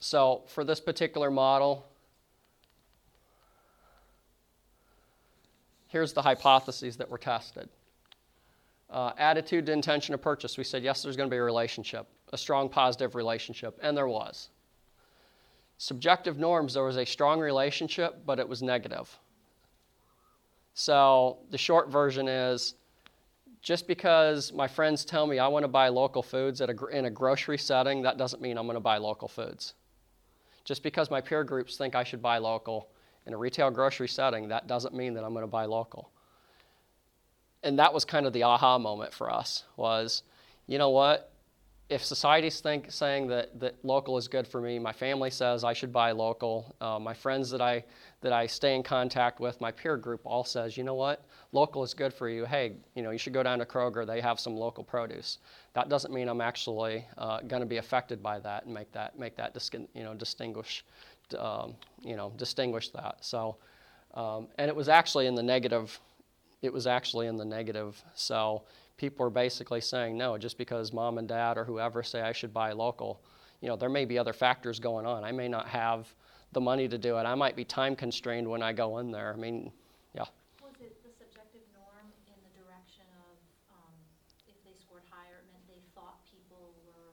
[0.03, 1.87] so, for this particular model,
[5.93, 7.69] here's the hypotheses that were tested.
[8.89, 10.57] Uh, attitude to intention of purchase.
[10.57, 14.09] We said, yes, there's going to be a relationship, a strong positive relationship, and there
[14.09, 14.49] was.
[15.77, 19.19] Subjective norms, there was a strong relationship, but it was negative.
[20.75, 22.75] So the short version is
[23.61, 27.11] just because my friends tell me I want to buy local foods a, in a
[27.11, 29.75] grocery setting, that doesn't mean I'm going to buy local foods.
[30.65, 32.89] Just because my peer groups think I should buy local
[33.27, 36.11] in a retail grocery setting, that doesn't mean that I'm going to buy local.
[37.63, 40.23] And that was kind of the aha moment for us was,
[40.67, 41.29] you know what?
[41.89, 45.75] If society's think, saying that, that local is good for me, my family says I
[45.75, 47.85] should buy local, uh, my friends that I,
[48.23, 51.23] that I stay in contact with, my peer group all says, you know what?
[51.53, 52.47] Local is good for you.
[52.47, 54.07] Hey, you know, you should go down to Kroger.
[54.07, 55.39] They have some local produce.
[55.75, 59.19] That doesn't mean I'm actually uh, going to be affected by that and make that,
[59.19, 60.85] make that dis- you know, distinguish,
[61.35, 63.17] um, you know, distinguish that.
[63.21, 63.57] So,
[64.15, 65.99] um, and it was actually in the negative
[66.63, 68.03] it was actually in the negative.
[68.15, 68.63] So
[68.97, 72.55] people are basically saying, no, just because mom and dad or whoever say I should
[72.55, 73.21] buy local,
[73.61, 75.25] you know, there may be other factors going on.
[75.25, 76.07] I may not have
[76.53, 77.27] the money to do it.
[77.27, 79.35] I might be time constrained when I go in there.
[79.35, 79.73] I mean,
[80.15, 80.27] yeah.
[80.63, 83.35] Was it the subjective norm in the direction of,
[83.75, 83.95] um,
[84.47, 87.11] if they scored higher, it meant they thought people were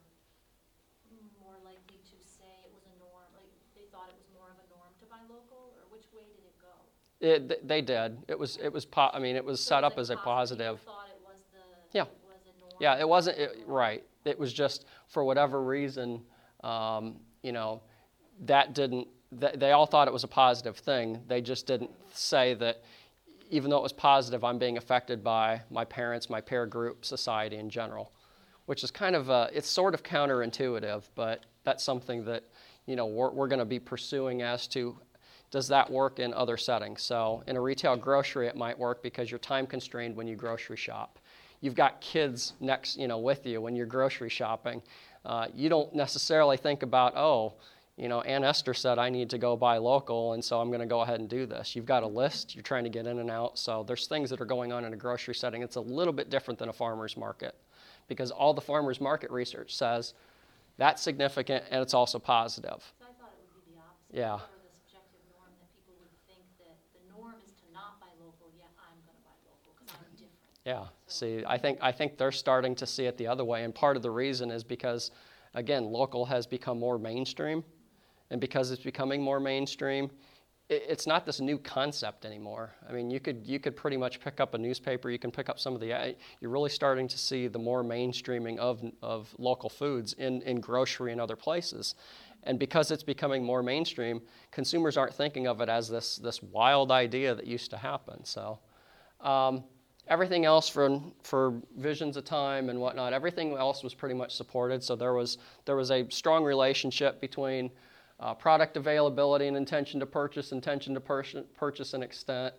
[1.42, 4.58] more likely to say it was a norm, like, they thought it was more of
[4.62, 6.74] a norm to buy local, or which way did it go?
[7.20, 8.18] It, they did.
[8.28, 10.78] It was, it was, po- I mean, it was So set up as a positive.
[10.78, 12.02] It was the, Yeah.
[12.02, 12.82] it a?
[12.82, 14.02] Yeah, it wasn't, it, right.
[14.24, 16.22] It was just, for whatever reason,
[16.64, 17.82] um, you know,
[18.46, 21.20] that didn't, th- they all thought it was a positive thing.
[21.26, 22.82] They just didn't say that,
[23.50, 27.56] even though it was positive, I'm being affected by my parents, my peer group, society
[27.56, 28.12] in general,
[28.66, 32.44] which is kind of, uh, it's sort of counterintuitive, but that's something that,
[32.86, 34.96] you know, we're, we're going to be pursuing as to
[35.50, 37.02] does that work in other settings?
[37.02, 40.76] So in a retail grocery, it might work because you're time constrained when you grocery
[40.76, 41.18] shop.
[41.60, 44.82] You've got kids next, you know, with you when you're grocery shopping.
[45.24, 47.54] Uh, you don't necessarily think about, oh,
[47.96, 50.80] you know, Aunt Esther said I need to go buy local, and so I'm going
[50.80, 51.76] to go ahead and do this.
[51.76, 52.54] You've got a list.
[52.54, 53.58] You're trying to get in and out.
[53.58, 55.62] So there's things that are going on in a grocery setting.
[55.62, 57.54] It's a little bit different than a farmer's market
[58.08, 60.14] because all the farmer's market research says
[60.78, 62.80] that's significant and it's also positive.
[62.98, 64.16] So I thought it would be the opposite.
[64.16, 64.40] Yeah.
[64.40, 68.08] Or the subjective norm, that people would think that the norm is to not buy
[68.18, 70.49] local, yet I'm gonna buy local, because I'm different.
[70.64, 70.86] Yeah.
[71.06, 73.96] See, I think I think they're starting to see it the other way, and part
[73.96, 75.10] of the reason is because,
[75.54, 77.64] again, local has become more mainstream,
[78.30, 80.10] and because it's becoming more mainstream,
[80.68, 82.74] it, it's not this new concept anymore.
[82.86, 85.48] I mean, you could you could pretty much pick up a newspaper, you can pick
[85.48, 85.94] up some of the.
[85.94, 90.60] uh, You're really starting to see the more mainstreaming of of local foods in in
[90.60, 91.94] grocery and other places.
[92.42, 96.90] And because it's becoming more mainstream, consumers aren't thinking of it as this, this wild
[96.90, 98.24] idea that used to happen.
[98.24, 98.60] So,
[99.20, 99.64] um,
[100.10, 104.82] everything else for, for visions of time and whatnot, everything else was pretty much supported.
[104.82, 107.70] So there was, there was a strong relationship between
[108.18, 112.52] uh, product availability and intention to purchase, intention to pur- purchase and extent.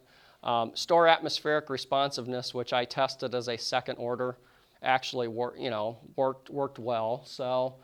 [0.43, 4.37] Um, store atmospheric responsiveness, which I tested as a second order,
[4.81, 7.23] actually worked, you know, worked, worked well.
[7.25, 7.75] So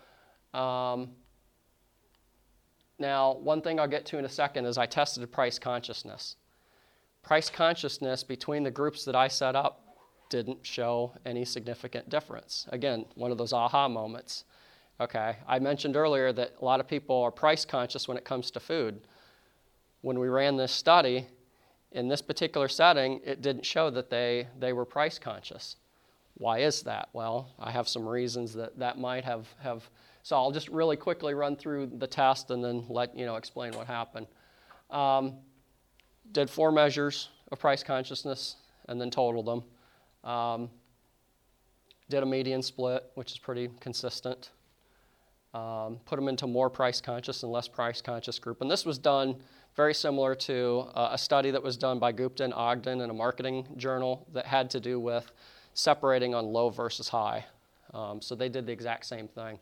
[0.59, 1.09] um,
[2.97, 6.37] now, one thing I'll get to in a second is I tested price consciousness
[7.27, 9.97] price consciousness between the groups that I set up
[10.29, 12.65] didn't show any significant difference.
[12.69, 14.45] Again, one of those aha moments.
[15.01, 18.49] Okay, I mentioned earlier that a lot of people are price conscious when it comes
[18.51, 19.01] to food.
[19.99, 21.27] When we ran this study,
[21.91, 25.75] in this particular setting, it didn't show that they, they were price conscious.
[26.35, 27.09] Why is that?
[27.11, 29.89] Well, I have some reasons that that might have, have.
[30.23, 33.73] So I'll just really quickly run through the test and then let you know explain
[33.73, 34.27] what happened.
[34.89, 35.39] Um,
[36.31, 38.57] did four measures of price consciousness
[38.87, 39.63] and then totaled them.
[40.29, 40.69] Um,
[42.09, 44.51] did a median split, which is pretty consistent.
[45.53, 48.61] Um, put them into more price conscious and less price conscious group.
[48.61, 49.35] And this was done
[49.75, 53.13] very similar to uh, a study that was done by Gupta and Ogden in a
[53.13, 55.31] marketing journal that had to do with
[55.73, 57.45] separating on low versus high.
[57.93, 59.59] Um, so they did the exact same thing.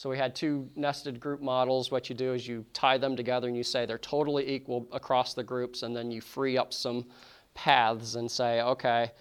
[0.00, 1.90] So we had two nested group models.
[1.90, 5.34] What you do is you tie them together and you say they're totally equal across
[5.34, 7.04] the groups, and then you free up some
[7.52, 9.12] paths and say, okay,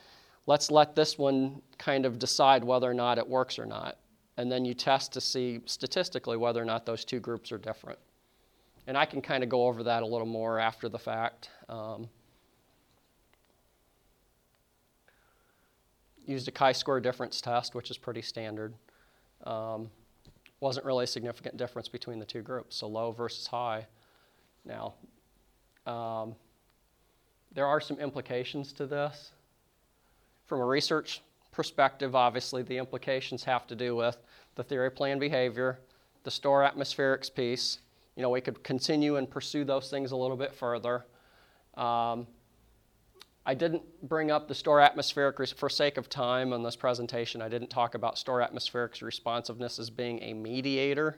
[0.46, 3.98] let's let this one kind of decide whether or not it works or not.
[4.38, 8.00] And then you test to see statistically whether or not those two groups are different.
[8.88, 11.50] And I can kind of go over that a little more after the fact.
[11.68, 12.08] Um,
[16.26, 18.74] used a chi-square difference test, which is pretty standard.
[19.44, 19.90] Um,
[20.60, 23.86] wasn't really a significant difference between the two groups, so low versus high.
[24.66, 24.94] Now,
[25.86, 26.36] um,
[27.54, 29.32] there are some implications to this.
[30.46, 34.18] From a research perspective, obviously, the implications have to do with
[34.56, 35.80] the theory of planned behavior,
[36.24, 37.80] the store atmospherics piece.
[38.16, 41.06] You know, we could continue and pursue those things a little bit further.
[41.76, 42.28] Um,
[43.50, 47.42] I didn't bring up the store atmospheric for sake of time on this presentation.
[47.42, 51.18] I didn't talk about store atmospherics responsiveness as being a mediator,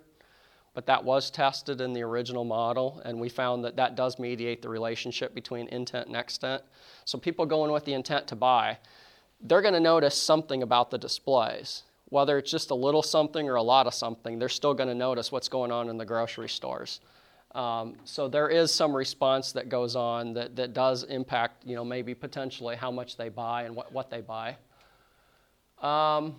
[0.73, 4.61] but that was tested in the original model, and we found that that does mediate
[4.61, 6.63] the relationship between intent and extent.
[7.03, 8.77] So people going with the intent to buy,
[9.41, 11.83] they're going to notice something about the displays.
[12.05, 14.95] Whether it's just a little something or a lot of something, they're still going to
[14.95, 17.01] notice what's going on in the grocery stores.
[17.53, 21.83] Um, so there is some response that goes on that, that does impact, you know,
[21.83, 24.55] maybe potentially how much they buy and what, what they buy.
[25.81, 26.35] Um,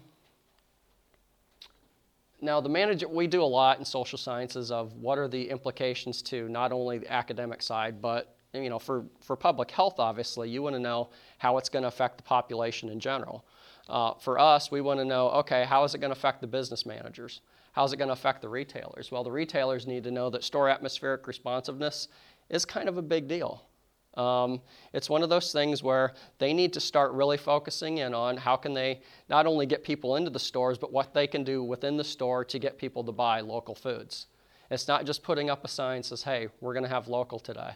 [2.40, 6.22] now, the manager, we do a lot in social sciences of what are the implications
[6.22, 10.62] to not only the academic side, but you know, for, for public health, obviously, you
[10.62, 13.44] want to know how it's going to affect the population in general.
[13.88, 16.46] Uh, for us, we want to know, okay, how is it going to affect the
[16.46, 17.40] business managers?
[17.73, 19.11] How's it going to affect the retailers?
[19.11, 22.09] Well, the retailers need to know that store atmospheric responsiveness
[22.49, 23.66] is kind of a big deal.
[24.14, 24.61] Um,
[24.93, 28.57] it's one of those things where they need to start really focusing in on how
[28.57, 29.01] can they
[29.31, 32.45] not only get people into the stores, but what they can do within the store
[32.45, 34.27] to get people to buy local foods.
[34.70, 37.39] It's not just putting up a sign that says, "Hey, we're going to have local
[37.39, 37.73] today."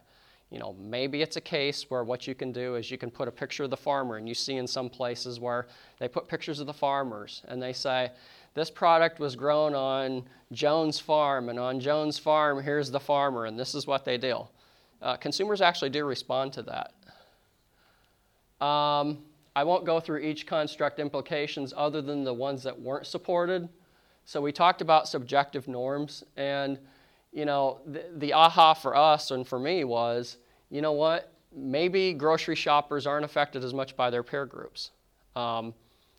[0.51, 3.27] You know, maybe it's a case where what you can do is you can put
[3.27, 5.67] a picture of the farmer, and you see in some places where
[5.99, 8.13] they put pictures of the farmers, and they say,
[8.55, 13.59] "This product was grown on Jones Farm, and on Jones Farm, here's the farmer, and
[13.59, 14.47] this is what they do."
[15.03, 16.93] Uh, consumers actually do respond to that.
[18.65, 19.25] Um,
[19.57, 23.69] I won't go through each construct implications other than the ones that weren't supported.
[24.25, 26.79] So we talked about subjective norms, and
[27.37, 30.39] you know the, the aha for us and for me was,
[30.70, 31.34] you know what?
[31.55, 34.91] Maybe grocery shoppers aren't affected as much by their peer groups.
[35.37, 35.74] Um,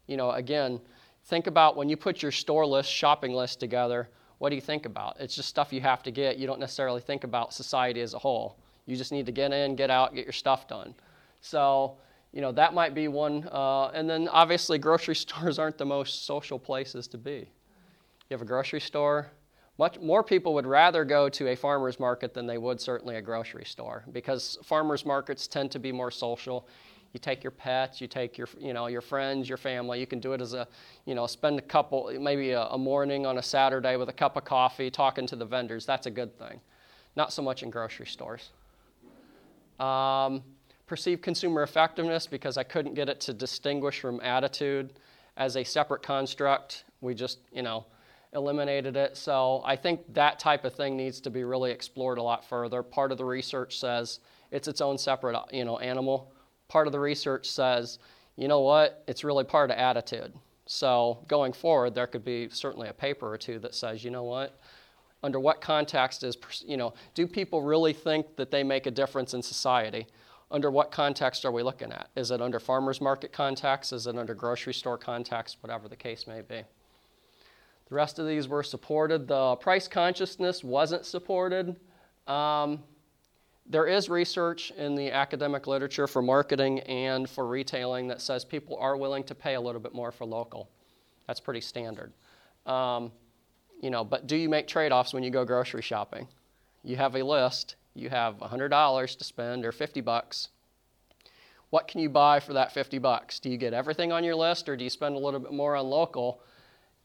[0.06, 0.80] you know, again,
[1.26, 4.10] think about when you put your store list, shopping list together.
[4.38, 5.18] What do you think about?
[5.20, 6.38] It's just stuff you have to get.
[6.38, 8.60] You don't necessarily think about society as a whole.
[8.86, 10.94] You just need to get in, get out, get your stuff done.
[11.42, 11.98] So,
[12.32, 13.50] you know, that might be one.
[13.52, 17.50] Uh, and then obviously, grocery stores aren't the most social places to be.
[18.30, 19.32] You have a grocery store.
[19.78, 23.22] Much more people would rather go to a farmer's market than they would certainly a
[23.22, 26.68] grocery store because farmers markets tend to be more social.
[27.14, 30.00] You take your pets, you take your, you know, your friends, your family.
[30.00, 30.68] You can do it as a,
[31.06, 34.36] you know, spend a couple, maybe a, a morning on a Saturday with a cup
[34.36, 35.86] of coffee, talking to the vendors.
[35.86, 36.60] That's a good thing.
[37.16, 38.50] Not so much in grocery stores.
[39.80, 40.44] Um,
[40.88, 44.94] perceived consumer effectiveness because I couldn't get it to distinguish from attitude
[45.38, 46.84] as a separate construct.
[47.02, 47.86] We just, you know,
[48.34, 49.18] eliminated it.
[49.18, 52.84] So I think that type of thing needs to be really explored a lot further.
[52.84, 54.20] Part of the research says
[54.52, 56.32] it's its own separate, you know, animal.
[56.68, 58.00] Part of the research says,
[58.36, 60.34] you know what, it's really part of attitude.
[60.66, 64.24] So going forward, there could be certainly a paper or two that says, you know
[64.24, 64.60] what,
[65.24, 69.34] under what context is, you know, do people really think that they make a difference
[69.34, 70.08] in society?
[70.52, 72.10] Under what context are we looking at?
[72.16, 73.92] Is it under farmers market context?
[73.92, 75.58] Is it under grocery store context?
[75.62, 76.64] Whatever the case may be.
[77.90, 79.28] The rest of these were supported.
[79.28, 81.76] The price consciousness wasn't supported.
[82.28, 82.84] Um,
[83.70, 88.78] there is research in the academic literature for marketing and for retailing that says people
[88.78, 90.70] are willing to pay a little bit more for local.
[91.28, 92.14] That's pretty standard.
[92.66, 93.12] Um,
[93.82, 96.28] you know, but do you make trade-offs when you go grocery shopping?
[96.84, 97.76] You have a list.
[97.94, 100.50] You have $100 to spend or 50 bucks.
[101.70, 103.40] What can you buy for that 50 bucks?
[103.40, 105.76] Do you get everything on your list or do you spend a little bit more
[105.76, 106.42] on local?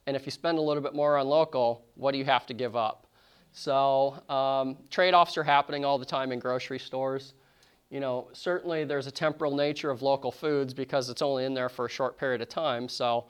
[0.06, 2.54] And if you spend a little bit more on local, what do you have to
[2.54, 3.06] give up?
[3.52, 7.34] So um, trade-offs are happening all the time in grocery stores.
[7.90, 11.68] You know, certainly there's a temporal nature of local foods because it's only in there
[11.68, 12.88] for a short period of time.
[12.88, 13.26] So,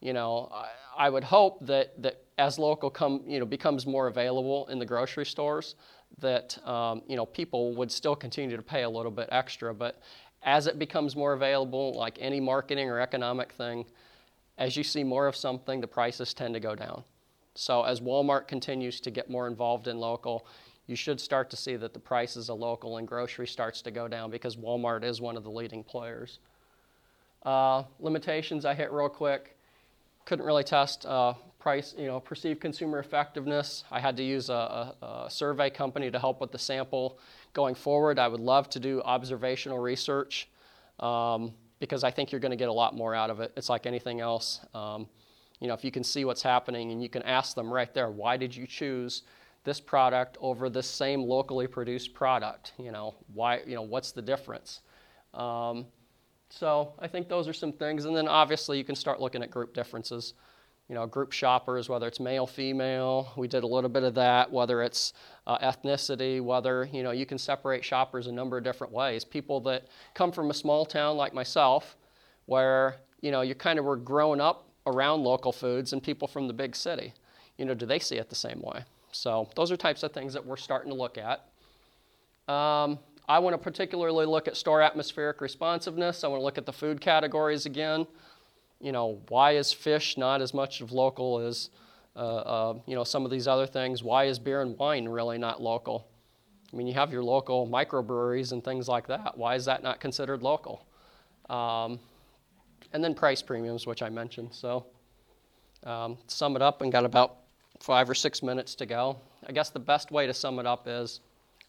[0.00, 4.08] you know, I, I would hope that that as local come, you know, becomes more
[4.08, 5.74] available in the grocery stores,
[6.18, 9.74] that um, you know people would still continue to pay a little bit extra.
[9.74, 10.00] But
[10.42, 13.84] as it becomes more available, like any marketing or economic thing,
[14.58, 17.04] as you see more of something, the prices tend to go down.
[17.54, 20.46] So as Walmart continues to get more involved in local,
[20.86, 24.08] you should start to see that the prices of local and grocery starts to go
[24.08, 26.38] down because Walmart is one of the leading players.
[27.44, 29.56] Uh, limitations I hit real quick.
[30.24, 33.84] Couldn't really test uh, price, you know, perceived consumer effectiveness.
[33.90, 37.18] I had to use a, a, a survey company to help with the sample.
[37.52, 40.48] Going forward, I would love to do observational research
[41.00, 43.52] um, because I think you're going to get a lot more out of it.
[43.56, 44.60] It's like anything else.
[44.74, 45.08] Um,
[45.60, 48.10] you know, if you can see what's happening and you can ask them right there,
[48.10, 49.22] why did you choose
[49.64, 52.72] this product over this same locally produced product?
[52.78, 54.80] You know, why, you know, what's the difference?
[55.34, 55.86] Um,
[56.48, 58.04] so I think those are some things.
[58.04, 60.34] And then obviously you can start looking at group differences.
[60.88, 64.52] You know, group shoppers, whether it's male, female, we did a little bit of that,
[64.52, 65.12] whether it's
[65.46, 69.24] uh, ethnicity, whether, you know, you can separate shoppers a number of different ways.
[69.24, 71.96] People that come from a small town like myself,
[72.46, 76.46] where, you know, you kind of were growing up around local foods, and people from
[76.46, 77.12] the big city,
[77.58, 78.84] you know, do they see it the same way?
[79.10, 81.48] So those are types of things that we're starting to look at.
[82.52, 86.22] Um, I want to particularly look at store atmospheric responsiveness.
[86.22, 88.06] I want to look at the food categories again.
[88.80, 91.70] You know, why is fish not as much of local as,
[92.14, 94.02] uh, uh, you know, some of these other things?
[94.02, 96.06] Why is beer and wine really not local?
[96.72, 99.36] I mean, you have your local microbreweries and things like that.
[99.38, 100.86] Why is that not considered local?
[101.48, 101.98] Um,
[102.92, 104.52] and then price premiums, which I mentioned.
[104.52, 104.86] So,
[105.84, 107.36] um, sum it up and got about
[107.80, 109.16] five or six minutes to go.
[109.46, 111.20] I guess the best way to sum it up is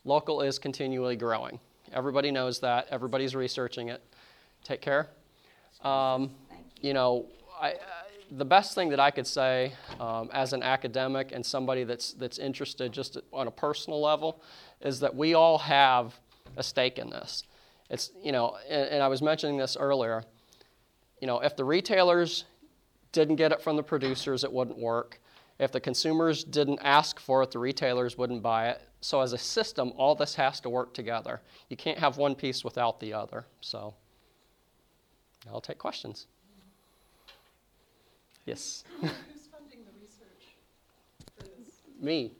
[0.04, 1.60] local is continually growing.
[1.94, 2.88] Everybody knows that.
[2.90, 4.02] Everybody's researching it.
[4.64, 5.10] Take care.
[5.84, 6.32] Um,
[6.82, 7.28] you know,
[7.60, 7.76] I, I,
[8.32, 12.38] the best thing that I could say um, as an academic and somebody that's that's
[12.38, 14.42] interested just on a personal level
[14.82, 16.20] is that we all have
[16.56, 17.44] a stake in this.
[17.90, 20.24] It's you know, and, and I was mentioning this earlier.
[21.22, 22.46] You know, if the retailers
[23.12, 25.20] didn't get it from the producers, it wouldn't work.
[25.60, 28.82] If the consumers didn't ask for it, the retailers wouldn't buy it.
[29.02, 31.42] So, as a system, all this has to work together.
[31.70, 33.46] You can't have one piece without the other.
[33.62, 33.96] So,
[35.50, 36.28] I'll take questions.
[38.48, 38.86] Yes.
[39.02, 39.12] Who's
[39.52, 40.56] funding the research
[41.36, 41.82] for this?
[42.02, 42.32] Me.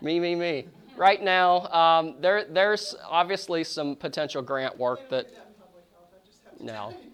[0.00, 0.68] me, me, me.
[0.96, 5.26] Right now, um, there, there's obviously some potential grant work that.
[5.34, 6.94] That in public health, I just have No.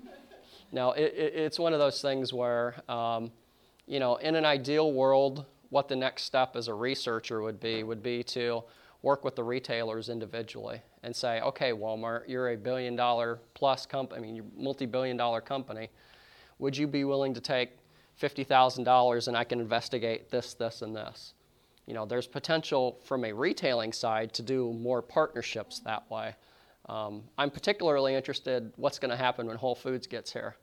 [0.73, 3.33] No, it, it, it's one of those things where, um,
[3.89, 7.83] you know, in an ideal world, what the next step as a researcher would be
[7.83, 8.63] would be to
[9.03, 14.21] work with the retailers individually and say, okay, Walmart, you're a billion dollar plus company,
[14.21, 15.89] I mean, you're a multi billion dollar company.
[16.61, 17.71] Would you be willing to take
[18.21, 21.35] $50,000 and I can investigate this, this, and this?
[21.87, 26.37] You know, there's potential from a retailing side to do more partnerships that way.
[26.89, 30.57] Um, I'm particularly interested what's going to happen when Whole Foods gets here,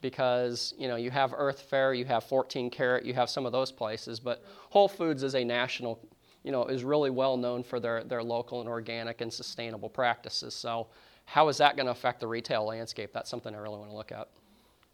[0.00, 3.52] because you know you have Earth Fare, you have 14 Carrot, you have some of
[3.52, 6.00] those places, but Whole Foods is a national,
[6.42, 10.54] you know, is really well known for their their local and organic and sustainable practices.
[10.54, 10.88] So,
[11.24, 13.12] how is that going to affect the retail landscape?
[13.12, 14.28] That's something I really want to look at.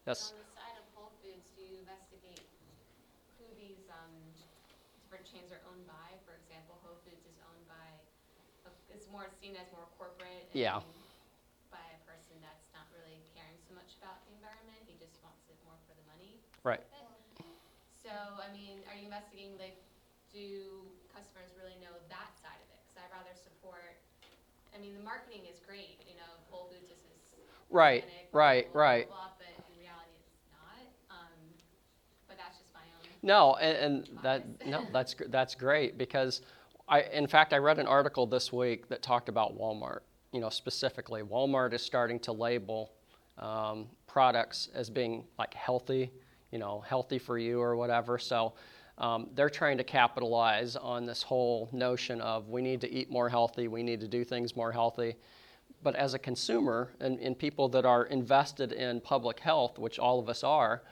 [0.03, 0.35] Yes.
[0.35, 2.43] On the side of Whole Foods, do you investigate
[3.39, 4.11] who these um,
[5.07, 6.19] different chains are owned by?
[6.27, 7.87] For example, Whole Foods is owned by,
[8.91, 10.51] it's more seen as more corporate.
[10.51, 10.83] and Yeah.
[11.71, 15.47] By a person that's not really caring so much about the environment, he just wants
[15.47, 16.43] it more for the money.
[16.67, 16.83] Right.
[18.03, 18.11] So,
[18.43, 19.79] I mean, are you investigating, like,
[20.35, 20.83] do
[21.15, 22.83] customers really know that side of it?
[22.91, 24.03] Because I'd rather support,
[24.75, 26.99] I mean, the marketing is great, you know, Whole Foods is
[27.73, 28.05] Right,
[28.37, 29.09] right, right.
[29.09, 30.85] blah, But in reality, it's not.
[31.09, 31.33] Um,
[32.29, 33.12] but that's just my own.
[33.23, 36.43] No, and, and that no, that's that's great because
[36.89, 40.01] I, in fact, I read an article this week that talked about Walmart.
[40.33, 42.93] You know, specifically, Walmart is starting to label
[43.39, 46.11] um, products as being like healthy,
[46.51, 48.19] you know, healthy for you or whatever.
[48.19, 48.55] So.
[48.99, 53.27] Um, they're trying to capitalize on this whole notion of we need to eat more
[53.27, 55.17] healthy, we need to do things more healthy.
[55.83, 60.21] But as a consumer and, and people that are invested in public health, which all
[60.21, 60.83] of us are,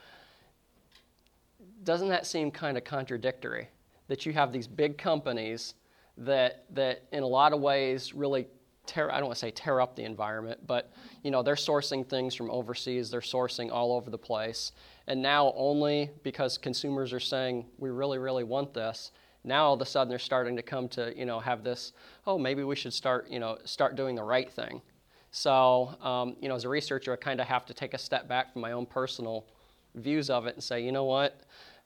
[1.84, 3.68] doesn't that seem kind of contradictory?
[4.08, 5.74] That you have these big companies
[6.18, 8.46] that that in a lot of ways really
[8.86, 12.06] tear I don't want to say tear up the environment, but you know, they're sourcing
[12.06, 14.72] things from overseas, they're sourcing all over the place.
[15.06, 19.12] And now only because consumers are saying we really, really want this,
[19.44, 21.92] now all of a sudden they're starting to come to, you know, have this,
[22.26, 24.82] oh, maybe we should start, you know, start doing the right thing.
[25.30, 28.28] So, um, you know, as a researcher, I kind of have to take a step
[28.28, 29.46] back from my own personal
[29.94, 31.40] views of it and say, you know what?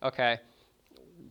[0.05, 0.38] Okay,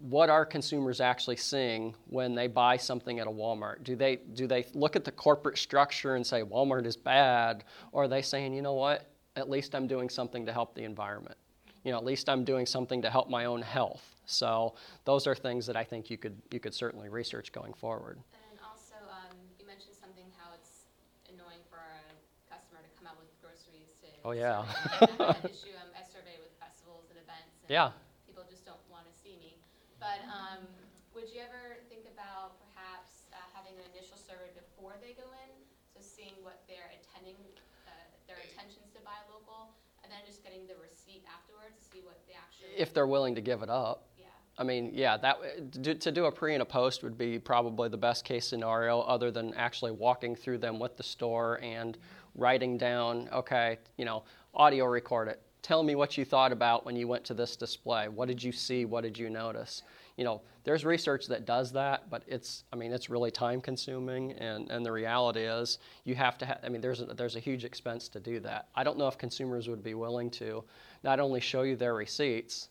[0.02, 3.84] what are consumers actually seeing when they buy something at a Walmart?
[3.84, 8.04] Do they do they look at the corporate structure and say Walmart is bad, or
[8.04, 9.10] are they saying, you know what?
[9.36, 11.38] At least I'm doing something to help the environment.
[11.84, 14.04] You know, at least I'm doing something to help my own health.
[14.26, 14.74] So
[15.06, 18.18] those are things that I think you could you could certainly research going forward.
[18.50, 20.88] And also, um, you mentioned something how it's
[21.30, 22.02] annoying for a
[22.50, 24.08] customer to come out with groceries to.
[24.26, 24.64] Oh, yeah.
[24.98, 25.14] survey.
[25.20, 27.52] I an issue, um, I survey with festivals and events.
[27.68, 27.92] and Yeah.
[28.24, 29.60] People just don't want to see me.
[30.00, 30.64] But, um,
[31.12, 35.52] would you ever think about perhaps, uh, having an initial survey before they go in?
[35.92, 37.36] So seeing what they're intending,
[37.84, 37.92] uh,
[38.32, 42.20] their intentions to buy local, and then just getting the receipt afterwards to see what
[42.28, 42.82] they actually.
[42.82, 44.06] If they're willing to give it up.
[44.20, 44.26] Yeah.
[44.58, 45.38] I mean, yeah, that
[45.84, 49.02] to, to do a pre and a post would be probably the best case scenario,
[49.02, 51.98] other than actually walking through them with the store and
[52.36, 54.24] writing down, okay, you know,
[54.54, 55.42] audio record it.
[55.62, 58.10] Tell me what you thought about when you went to this display.
[58.10, 58.86] What did you see?
[58.86, 59.82] What did you notice?
[60.18, 64.34] You know, there's research that does that, but it's, I mean, it's really time consuming,
[64.34, 67.40] and, and the reality is you have to have, I mean, there's a, there's a
[67.40, 68.70] huge expense to do that.
[68.76, 70.64] I don't know if consumers would be willing to
[71.04, 72.70] not only show you their receipts,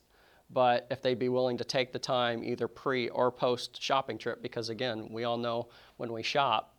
[0.50, 4.42] but if they'd be willing to take the time either pre or post shopping trip,
[4.42, 6.76] because again, we all know when we shop,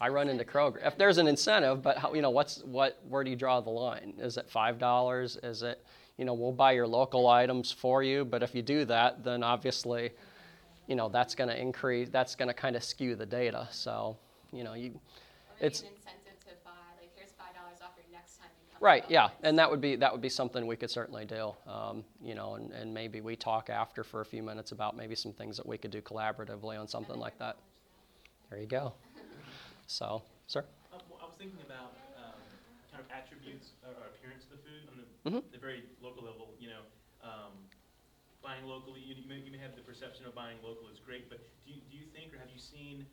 [0.00, 0.86] I run into Kroger.
[0.86, 3.00] If there's an incentive, but how, you know, what's what?
[3.08, 4.14] Where do you draw the line?
[4.18, 5.38] Is it five dollars?
[5.42, 5.84] Is it,
[6.16, 9.42] you know, we'll buy your local items for you, but if you do that, then
[9.42, 10.10] obviously,
[10.86, 12.08] you know, that's going to increase.
[12.10, 13.68] That's going to kind of skew the data.
[13.70, 14.16] So,
[14.52, 14.98] you know, you,
[15.60, 18.48] it's an incentive to buy, like, here's five dollars off your next time.
[18.80, 21.54] Right, yeah, and that would be, that would be something we could certainly do.
[21.66, 25.14] Um, You know, and, and maybe we talk after for a few minutes about maybe
[25.14, 27.56] some things that we could do collaboratively on something like that.
[28.50, 28.92] There you go.
[29.88, 30.64] So, sir?
[30.92, 32.05] I was thinking about kind of
[33.16, 35.40] attributes or appearance of the food on the, Mhm.
[35.50, 36.52] the very local level.
[36.60, 36.82] You know,
[37.24, 37.54] um,
[38.44, 41.28] buying locally, you, you, may, you may have the perception of buying local is great,
[41.32, 43.06] but do you, do you think or have you seen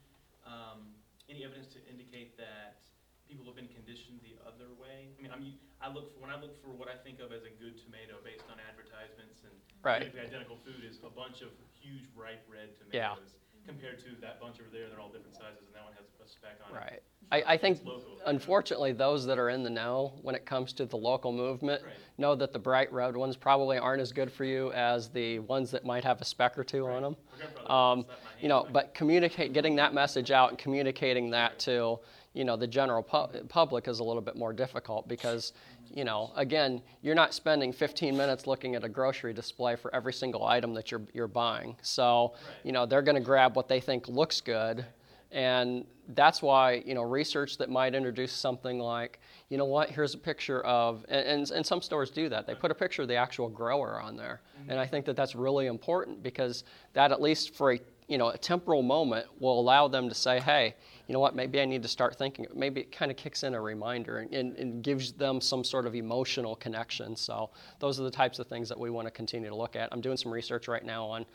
[0.45, 0.93] um,
[1.29, 2.83] any evidence to indicate that
[3.25, 5.15] people have been conditioned the other way?
[5.17, 7.43] I mean, I'm, I look for, when I look for what I think of as
[7.47, 9.99] a good tomato based on advertisements and Right.
[9.99, 13.15] typically identical food is a bunch of huge ripe red Yeah.
[13.15, 13.35] tomatoes
[13.65, 14.87] compared to that bunch over there.
[14.87, 16.79] They're all different sizes and that one has a speck on it.
[16.79, 17.03] Right.
[17.33, 17.81] I, I think,
[18.27, 21.93] unfortunately, those that are in the know when it comes to the local movement Right.
[22.19, 25.71] know that the bright red ones probably aren't as good for you as the ones
[25.71, 27.15] that might have a speck or two on them.
[27.39, 31.31] Probably Um, slap my hand you know, but communicate, getting that message out and communicating
[31.31, 31.99] that to,
[32.33, 35.53] you know, the general pu- public is a little bit more difficult because,
[35.89, 40.13] you know, again, you're not spending 15 minutes looking at a grocery display for every
[40.13, 41.75] single item that you're, you're buying.
[41.81, 44.85] So, you know, they're going to grab what they think looks good.
[45.33, 49.19] And that's why, you know, research that might introduce something like,
[49.49, 52.45] you know what, here's a picture of, and, and, and some stores do that.
[52.45, 54.41] They put a picture of the actual grower on there.
[54.61, 54.69] Mm-hmm.
[54.71, 58.29] And I think that that's really important because that, at least for a, you know,
[58.29, 60.75] a temporal moment, will allow them to say, hey,
[61.07, 62.45] you know what, maybe I need to start thinking.
[62.53, 65.87] Maybe it kind of kicks in a reminder and, and, and gives them some sort
[65.87, 67.15] of emotional connection.
[67.15, 69.89] So those are the types of things that we want to continue to look at.
[69.91, 71.25] I'm doing some research right now on,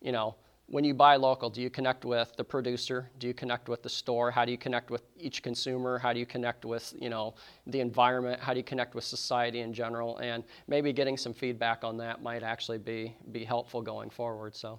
[0.00, 0.34] you know,
[0.70, 3.08] when you buy local, do you connect with the producer?
[3.18, 4.30] Do you connect with the store?
[4.30, 5.98] How do you connect with each consumer?
[5.98, 7.34] How do you connect with, you know,
[7.66, 8.38] the environment?
[8.40, 10.18] How do you connect with society in general?
[10.18, 14.54] And maybe getting some feedback on that might actually be, be helpful going forward.
[14.54, 14.78] So.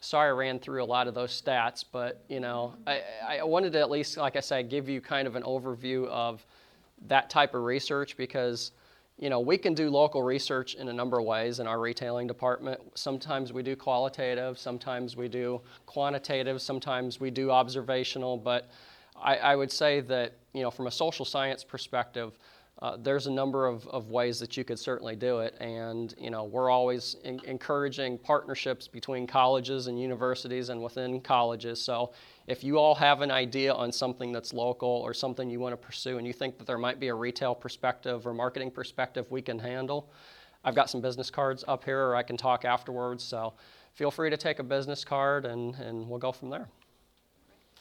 [0.00, 3.02] Sorry I ran through a lot of those stats, but you know, I,
[3.38, 6.44] I wanted to at least, like I said, give you kind of an overview of
[7.06, 8.72] that type of research because
[9.20, 12.26] you know we can do local research in a number of ways in our retailing
[12.26, 12.80] department.
[12.94, 18.36] Sometimes we do qualitative, sometimes we do quantitative, sometimes we do observational.
[18.36, 18.68] But
[19.20, 22.38] I, I would say that you know from a social science perspective,
[22.82, 25.54] uh, there's a number of, of ways that you could certainly do it.
[25.60, 31.82] And, you know, we're always en- encouraging partnerships between colleges and universities and within colleges.
[31.82, 32.12] So
[32.50, 35.76] if you all have an idea on something that's local or something you want to
[35.76, 39.40] pursue and you think that there might be a retail perspective or marketing perspective we
[39.40, 40.10] can handle,
[40.64, 43.22] I've got some business cards up here or I can talk afterwards.
[43.22, 43.54] So
[43.94, 46.68] feel free to take a business card and, and we'll go from there.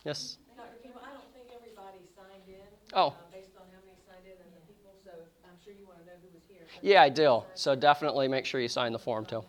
[0.06, 0.38] Yes?
[0.56, 0.68] Dr.
[0.84, 2.62] Kimball, I don't think everybody signed in.
[2.94, 3.08] Oh.
[3.08, 5.10] uh, Based on how many signed in and the people, so
[5.46, 6.62] I'm sure you want to know who was here.
[6.84, 7.42] Yeah, I do.
[7.56, 9.44] So definitely make sure you sign the form too.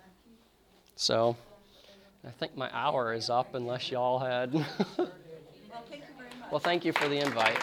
[0.97, 1.37] So
[2.27, 4.53] I think my hour is up unless y'all had.
[5.71, 6.51] Well, thank you very much.
[6.51, 7.61] well, thank you for the invite.